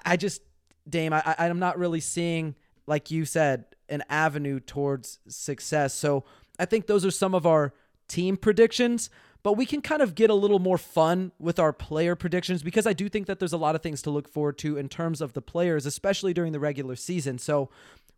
[0.05, 0.41] I, just,
[0.87, 5.93] Dame, I, I'm not really seeing, like you said, an avenue towards success.
[5.93, 6.25] So
[6.59, 7.73] I think those are some of our
[8.07, 9.09] team predictions,
[9.43, 12.87] but we can kind of get a little more fun with our player predictions because
[12.87, 15.21] I do think that there's a lot of things to look forward to in terms
[15.21, 17.37] of the players, especially during the regular season.
[17.37, 17.69] So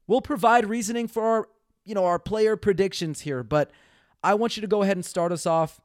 [0.07, 1.49] we'll provide reasoning for our,
[1.85, 3.71] you know, our player predictions here, but
[4.23, 5.79] I want you to go ahead and start us off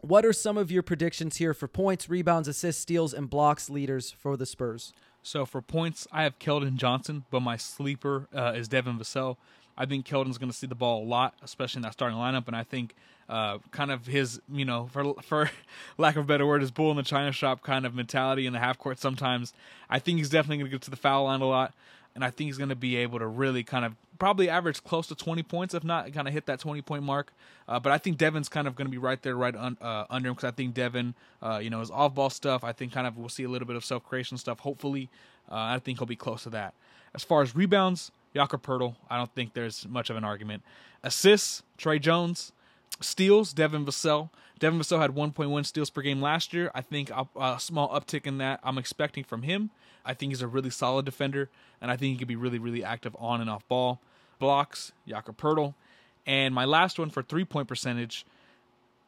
[0.00, 4.10] what are some of your predictions here for points, rebounds, assists, steals, and blocks leaders
[4.10, 4.92] for the Spurs?
[5.22, 9.36] So for points, I have Keldon Johnson, but my sleeper uh, is Devin Vassell.
[9.76, 12.46] I think Keldon's going to see the ball a lot, especially in that starting lineup,
[12.46, 12.94] and I think
[13.28, 15.50] uh, kind of his, you know, for for
[15.98, 18.52] lack of a better word, his bull in the china shop kind of mentality in
[18.52, 18.98] the half court.
[18.98, 19.52] Sometimes
[19.90, 21.74] I think he's definitely going to get to the foul line a lot
[22.18, 25.06] and I think he's going to be able to really kind of probably average close
[25.06, 27.32] to 20 points, if not kind of hit that 20 point mark.
[27.68, 30.04] Uh, but I think Devin's kind of going to be right there, right un, uh,
[30.10, 32.92] under him, because I think Devin, uh, you know, his off ball stuff, I think
[32.92, 34.58] kind of we'll see a little bit of self creation stuff.
[34.58, 35.08] Hopefully,
[35.48, 36.74] uh, I think he'll be close to that.
[37.14, 40.64] As far as rebounds, Jakob Poeltl, I don't think there's much of an argument.
[41.04, 42.50] Assists, Tre Jones.
[43.00, 44.30] Steals, Devin Vassell.
[44.58, 46.70] Devin Vassell had 1.1 steals per game last year.
[46.74, 49.70] I think a, a small uptick in that I'm expecting from him.
[50.04, 51.48] I think he's a really solid defender,
[51.80, 54.00] and I think he could be really, really active on and off ball.
[54.38, 55.74] Blocks, Jakob Poeltl.
[56.26, 58.26] And my last one for three point percentage,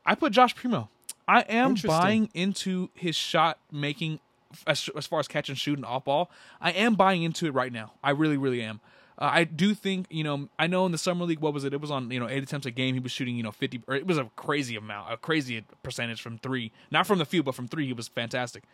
[0.06, 0.88] I put Josh Primo.
[1.28, 4.20] I am buying into his shot making
[4.66, 6.30] as, as far as catch and shoot and off ball.
[6.60, 7.92] I am buying into it right now.
[8.02, 8.80] I really, really am.
[9.20, 11.74] Uh, I do think, you know, I know in the summer league, what was it?
[11.74, 12.94] It was on, you know, eight attempts a game.
[12.94, 16.22] He was shooting, you know, 50, or it was a crazy amount, a crazy percentage
[16.22, 16.72] from three.
[16.90, 18.64] Not from the field, but from three, he was fantastic.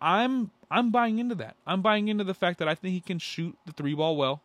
[0.00, 1.56] I'm I'm buying into that.
[1.66, 4.42] I'm buying into the fact that I think he can shoot the three ball well,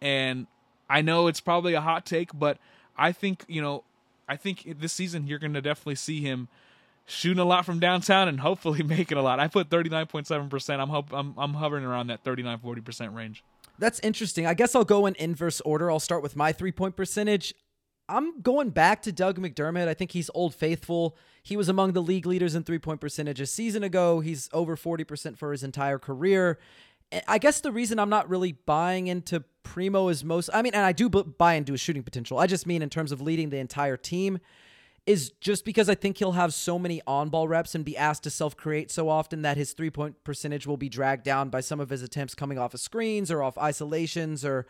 [0.00, 0.46] and
[0.90, 2.58] I know it's probably a hot take, but
[2.96, 3.84] I think you know,
[4.28, 6.48] I think this season you're going to definitely see him
[7.04, 9.38] shooting a lot from downtown and hopefully making a lot.
[9.38, 10.80] I put 39.7 percent.
[10.80, 13.44] I'm hope I'm I'm hovering around that 39 40 percent range.
[13.78, 14.46] That's interesting.
[14.46, 15.90] I guess I'll go in inverse order.
[15.90, 17.54] I'll start with my three point percentage.
[18.08, 19.88] I'm going back to Doug McDermott.
[19.88, 21.16] I think he's old faithful.
[21.42, 24.20] He was among the league leaders in three point percentage a season ago.
[24.20, 26.58] He's over 40% for his entire career.
[27.28, 30.84] I guess the reason I'm not really buying into Primo is most, I mean, and
[30.84, 32.38] I do buy into his shooting potential.
[32.38, 34.38] I just mean in terms of leading the entire team
[35.06, 38.24] is just because I think he'll have so many on ball reps and be asked
[38.24, 41.60] to self create so often that his three point percentage will be dragged down by
[41.60, 44.66] some of his attempts coming off of screens or off isolations or.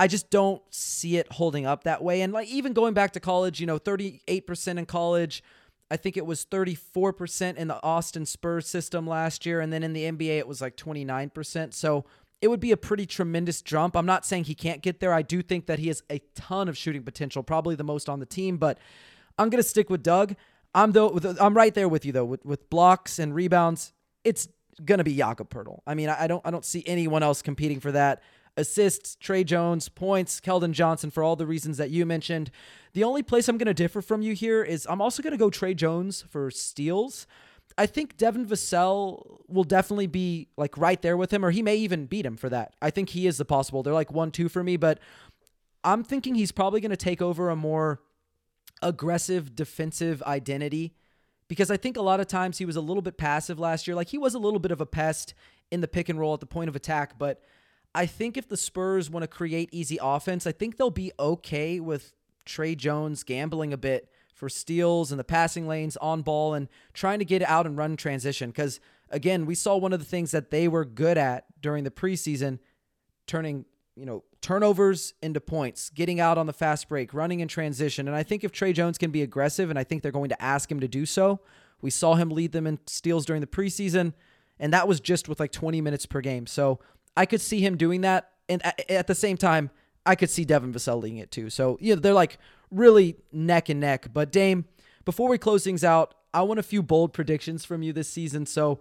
[0.00, 2.22] I just don't see it holding up that way.
[2.22, 5.42] And like even going back to college, you know, 38% in college.
[5.90, 9.60] I think it was 34% in the Austin Spurs system last year.
[9.60, 11.74] And then in the NBA, it was like 29%.
[11.74, 12.04] So
[12.40, 13.96] it would be a pretty tremendous jump.
[13.96, 15.12] I'm not saying he can't get there.
[15.12, 18.20] I do think that he has a ton of shooting potential, probably the most on
[18.20, 18.78] the team, but
[19.38, 20.34] I'm going to stick with Doug.
[20.74, 23.92] I'm though I'm right there with you though with, with blocks and rebounds.
[24.24, 24.48] It's
[24.84, 25.80] going to be Jakob Poeltl.
[25.86, 28.22] I mean, I don't I don't see anyone else competing for that.
[28.56, 32.50] Assists, Tre Jones, points, Keldon Johnson for all the reasons that you mentioned.
[32.92, 35.38] The only place I'm going to differ from you here is I'm also going to
[35.38, 37.26] go Tre Jones for steals.
[37.76, 41.76] I think Devin Vassell will definitely be like right there with him, or he may
[41.76, 42.74] even beat him for that.
[42.82, 43.84] I think he is the possible.
[43.84, 44.98] They're like one, two for me, but
[45.84, 48.00] I'm thinking he's probably going to take over a more
[48.82, 50.94] aggressive defensive identity
[51.48, 53.94] because I think a lot of times he was a little bit passive last year.
[53.94, 55.34] Like he was a little bit of a pest
[55.70, 57.42] in the pick and roll at the point of attack, but
[57.94, 61.80] I think if the Spurs want to create easy offense, I think they'll be okay
[61.80, 62.12] with
[62.44, 67.18] Tre Jones gambling a bit for steals and the passing lanes on ball and trying
[67.18, 68.78] to get out and run transition because
[69.10, 72.58] again, we saw one of the things that they were good at during the preseason
[73.26, 73.64] turning,
[73.98, 78.06] you know, turnovers into points, getting out on the fast break, running in transition.
[78.06, 80.40] And I think if Tre Jones can be aggressive, and I think they're going to
[80.40, 81.40] ask him to do so,
[81.80, 84.14] we saw him lead them in steals during the preseason,
[84.58, 86.46] and that was just with like 20 minutes per game.
[86.46, 86.78] So
[87.16, 88.30] I could see him doing that.
[88.48, 89.70] And at the same time,
[90.06, 91.50] I could see Devin Vassell leading it too.
[91.50, 92.38] So, yeah, they're like
[92.70, 94.08] really neck and neck.
[94.12, 94.64] But, Dame,
[95.04, 98.46] before we close things out, I want a few bold predictions from you this season.
[98.46, 98.80] So,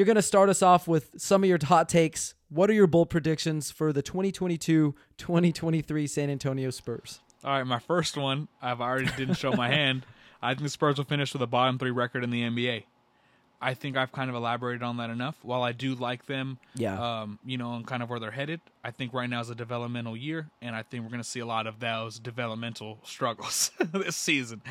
[0.00, 2.86] you're going to start us off with some of your hot takes what are your
[2.86, 7.20] bold predictions for the 2022 2023 San Antonio Spurs?
[7.44, 10.06] All right, my first one, I've already didn't show my hand.
[10.40, 12.84] I think the Spurs will finish with a bottom three record in the NBA.
[13.62, 15.36] I think I've kind of elaborated on that enough.
[15.42, 18.60] While I do like them, yeah, um, you know, and kind of where they're headed,
[18.82, 21.40] I think right now is a developmental year, and I think we're going to see
[21.40, 24.62] a lot of those developmental struggles this season.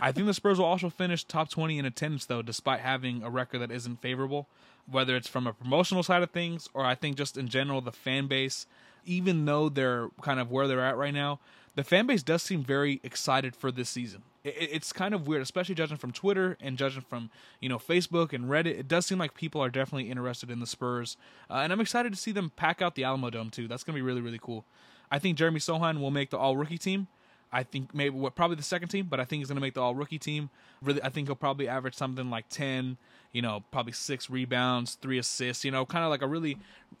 [0.00, 3.30] I think the Spurs will also finish top 20 in attendance, though, despite having a
[3.30, 4.48] record that isn't favorable,
[4.90, 7.92] whether it's from a promotional side of things or I think just in general the
[7.92, 8.66] fan base.
[9.04, 11.40] Even though they're kind of where they're at right now,
[11.74, 15.42] the fan base does seem very excited for this season it, it's kind of weird,
[15.42, 17.30] especially judging from Twitter and judging from
[17.60, 18.78] you know Facebook and Reddit.
[18.78, 21.16] It does seem like people are definitely interested in the Spurs,
[21.50, 23.68] uh, and I'm excited to see them pack out the Alamodome too.
[23.68, 24.64] That's gonna be really really cool.
[25.10, 27.06] I think Jeremy Sochan will make the All Rookie team.
[27.52, 29.74] I think maybe what probably the second team, but I think he's going to make
[29.74, 30.48] the All Rookie team.
[30.80, 32.96] Really, I think he'll probably average something like ten,
[33.30, 35.62] you know, probably six rebounds, three assists.
[35.64, 36.56] You know, kind of like a really.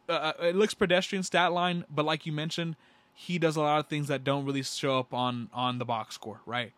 [0.08, 2.76] Uh, uh, it looks pedestrian stat line, but like you mentioned,
[3.14, 6.14] he does a lot of things that don't really show up on on the box
[6.14, 6.72] score, right?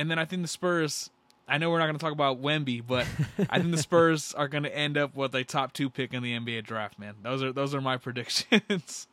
[0.00, 1.10] And then I think the Spurs.
[1.46, 3.06] I know we're not going to talk about Wemby, but
[3.50, 6.22] I think the Spurs are going to end up with a top two pick in
[6.22, 6.98] the NBA draft.
[6.98, 9.06] Man, those are those are my predictions.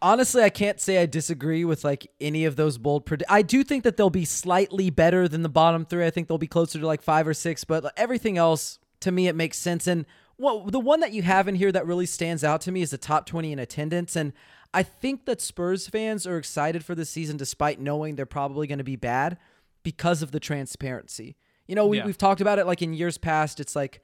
[0.00, 3.64] Honestly, I can't say I disagree with like any of those bold predi- I do
[3.64, 6.06] think that they'll be slightly better than the bottom three.
[6.06, 9.26] I think they'll be closer to like five or six, but everything else to me
[9.26, 9.88] it makes sense.
[9.88, 10.06] And
[10.38, 12.90] well, the one that you have in here that really stands out to me is
[12.90, 14.34] the top twenty in attendance, and
[14.72, 18.78] I think that Spurs fans are excited for the season despite knowing they're probably going
[18.78, 19.38] to be bad
[19.84, 21.36] because of the transparency.
[21.68, 22.06] You know, we, yeah.
[22.06, 23.60] we've talked about it like in years past.
[23.60, 24.02] It's like,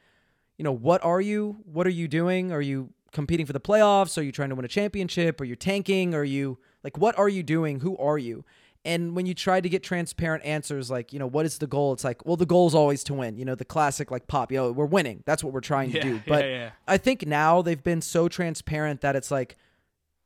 [0.56, 1.58] you know, what are you?
[1.64, 2.52] What are you doing?
[2.52, 4.16] Are you competing for the playoffs?
[4.16, 5.40] Are you trying to win a championship?
[5.40, 6.14] Are you tanking?
[6.14, 7.80] Are you like, what are you doing?
[7.80, 8.44] Who are you?
[8.84, 11.92] And when you try to get transparent answers, like, you know, what is the goal?
[11.92, 13.36] It's like, well, the goal is always to win.
[13.36, 15.22] You know, the classic, like, pop, yo, we're winning.
[15.26, 16.22] That's what we're trying yeah, to do.
[16.26, 16.70] But yeah, yeah.
[16.88, 19.56] I think now they've been so transparent that it's like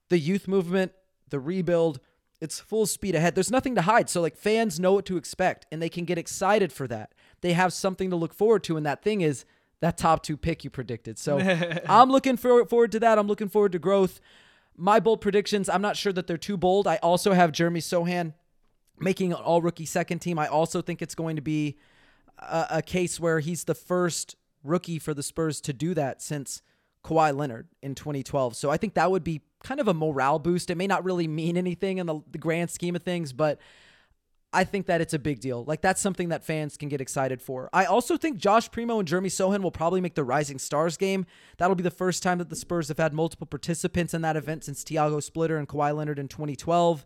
[0.09, 0.93] the youth movement,
[1.31, 1.99] the rebuild,
[2.45, 3.35] it's full speed ahead.
[3.35, 4.09] There's nothing to hide.
[4.09, 7.13] So like fans know what to expect and they can get excited for that.
[7.41, 9.45] They have something to look forward to and that thing is
[9.81, 11.19] that top 2 pick you predicted.
[11.19, 11.39] So
[11.89, 13.19] I'm looking for, forward to that.
[13.19, 14.21] I'm looking forward to growth.
[14.77, 16.87] My bold predictions, I'm not sure that they're too bold.
[16.87, 18.35] I also have Jeremy Sochan
[18.99, 20.39] making an all rookie second team.
[20.39, 21.77] I also think it's going to be
[22.39, 26.63] a, a case where he's the first rookie for the Spurs to do that since
[27.05, 28.57] Kawhi Leonard in 2012.
[28.57, 30.71] So I think that would be kind of a morale boost.
[30.71, 33.59] It may not really mean anything in the, the grand scheme of things, but
[34.53, 35.65] I think that it's a big deal.
[35.65, 37.69] Like that's something that fans can get excited for.
[37.73, 41.27] I also think Josh Primo and Jeremy Sochan will probably make the Rising Stars game.
[41.59, 44.65] That'll be the first time that the Spurs have had multiple participants in that event
[44.65, 47.05] since Tiago Splitter and Kawhi Leonard in 2012.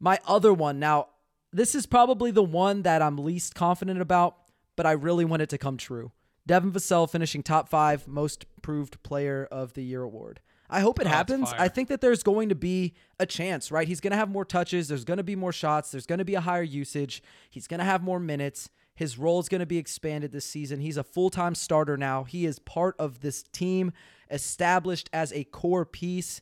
[0.00, 1.08] My other one, now
[1.52, 4.36] this is probably the one that I'm least confident about,
[4.74, 6.12] but I really want it to come true.
[6.50, 10.40] Devin Vassell finishing top five most proved player of the year award.
[10.68, 11.52] I hope it Oh, happens.
[11.56, 13.86] I think that there's going to be a chance, right?
[13.86, 14.88] He's going to have more touches.
[14.88, 15.92] There's going to be more shots.
[15.92, 17.22] There's going to be a higher usage.
[17.50, 18.68] He's going to have more minutes.
[18.96, 20.80] His role is going to be expanded this season.
[20.80, 22.24] He's a full time starter now.
[22.24, 23.92] He is part of this team,
[24.28, 26.40] established as a core piece.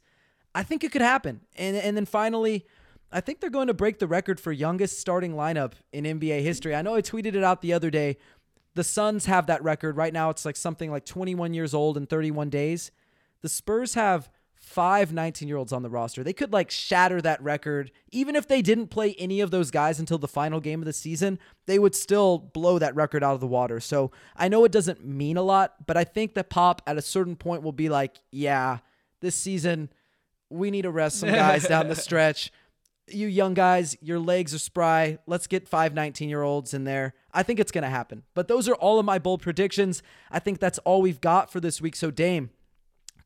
[0.55, 1.43] I think it could happen.
[1.55, 2.65] And, and then finally,
[3.13, 6.75] I think they're going to break the record for youngest starting lineup in NBA history.
[6.75, 8.17] I know I tweeted it out the other day.
[8.79, 9.97] The Suns have that record.
[9.97, 12.93] Right now, it's like something like 21 years old and 31 days.
[13.43, 16.23] The Spurs have five 19 year olds on the roster.
[16.23, 17.91] They could like shatter that record.
[18.13, 20.93] Even if they didn't play any of those guys until the final game of the
[20.93, 23.81] season, they would still blow that record out of the water.
[23.81, 27.03] So I know it doesn't mean a lot, but I think that Pop at a
[27.03, 28.79] certain point will be like, yeah,
[29.19, 29.91] this season,
[30.51, 32.53] we need to rest some guys down the stretch.
[33.11, 35.19] You young guys, your legs are spry.
[35.27, 37.15] Let's get five 19 year olds in there.
[37.33, 38.25] I think it's going to happen.
[38.35, 40.03] But those are all of my bold predictions.
[40.31, 41.97] I think that's all we've got for this week.
[41.97, 42.51] So, Dame,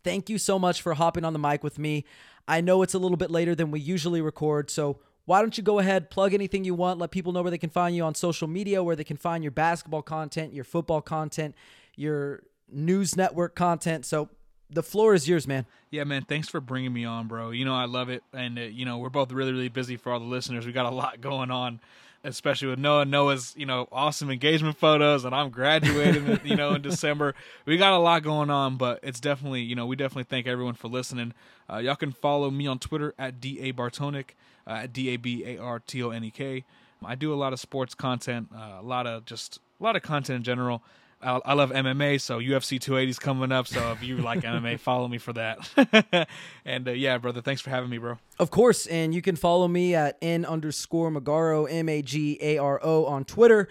[0.05, 2.05] thank you so much for hopping on the mic with me.
[2.47, 5.63] I know it's a little bit later than we usually record, so why don't you
[5.63, 8.15] go ahead, plug anything you want, let people know where they can find you on
[8.15, 11.55] social media, where they can find your basketball content, your football content,
[11.97, 14.05] your news network content.
[14.05, 14.31] So
[14.73, 15.67] the floor is yours, man.
[15.91, 16.25] Yeah, man.
[16.25, 17.51] Thanks for bringing me on, bro.
[17.51, 20.13] You know I love it, and uh, you know we're both really, really busy for
[20.13, 20.67] all the listeners.
[20.67, 21.81] We got a lot going on,
[22.25, 23.05] especially with Noah.
[23.05, 27.35] Noah's you know awesome engagement photos, and I'm graduating, you know, in December.
[27.67, 30.75] We got a lot going on, but it's definitely you know we definitely thank everyone
[30.75, 31.35] for listening.
[31.71, 34.31] Uh, y'all can follow me on Twitter at da bartonek,
[34.67, 36.65] uh, at d a b a r t o n e k.
[37.05, 40.03] I do a lot of sports content, uh, a lot of just a lot of
[40.03, 40.83] content in general.
[41.23, 43.67] I, I love MMA, so UFC 280 is coming up.
[43.67, 46.29] So if you like MMA, follow me for that.
[46.65, 48.19] and uh, yeah, brother, thanks for having me, bro.
[48.39, 52.59] Of course, and you can follow me at n underscore Magaro, M A G A
[52.59, 53.69] R O, on Twitter.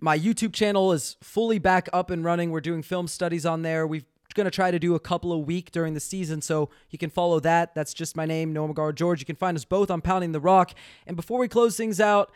[0.00, 2.50] My YouTube channel is fully back up and running.
[2.50, 3.86] We're doing film studies on there.
[3.86, 4.02] We're
[4.34, 7.10] going to try to do a couple a week during the season, so you can
[7.10, 7.74] follow that.
[7.74, 9.20] That's just my name, Noah Magaro George.
[9.20, 10.72] You can find us both on Pounding the Rock.
[11.06, 12.30] And before we close things out,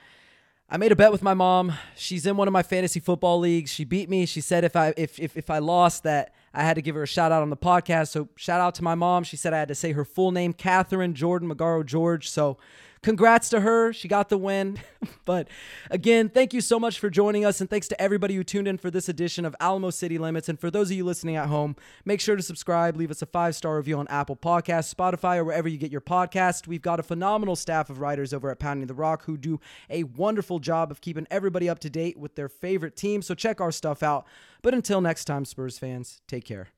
[0.73, 1.75] I made a bet with my mom.
[1.97, 3.71] She's in one of my fantasy football leagues.
[3.71, 4.25] She beat me.
[4.25, 7.03] She said if I if if, if I lost that I had to give her
[7.03, 8.09] a shout out on the podcast.
[8.09, 9.23] So shout out to my mom.
[9.23, 12.31] She said I had to say her full name, Catherine Jordan Magaro George.
[12.31, 12.57] So
[13.03, 13.93] congrats to her.
[13.93, 14.79] She got the win.
[15.25, 15.49] but
[15.91, 17.61] again, thank you so much for joining us.
[17.61, 20.49] And thanks to everybody who tuned in for this edition of Alamo City Limits.
[20.49, 23.27] And for those of you listening at home, make sure to subscribe, leave us a
[23.27, 26.67] five star review on Apple Podcasts, Spotify, or wherever you get your podcast.
[26.67, 30.05] We've got a phenomenal staff of writers over at Pounding the Rock who do a
[30.05, 33.23] wonderful job of keeping everybody up to date with their favorite team.
[33.23, 34.27] So check our stuff out.
[34.63, 36.69] But until next time, Spurs fans, take care.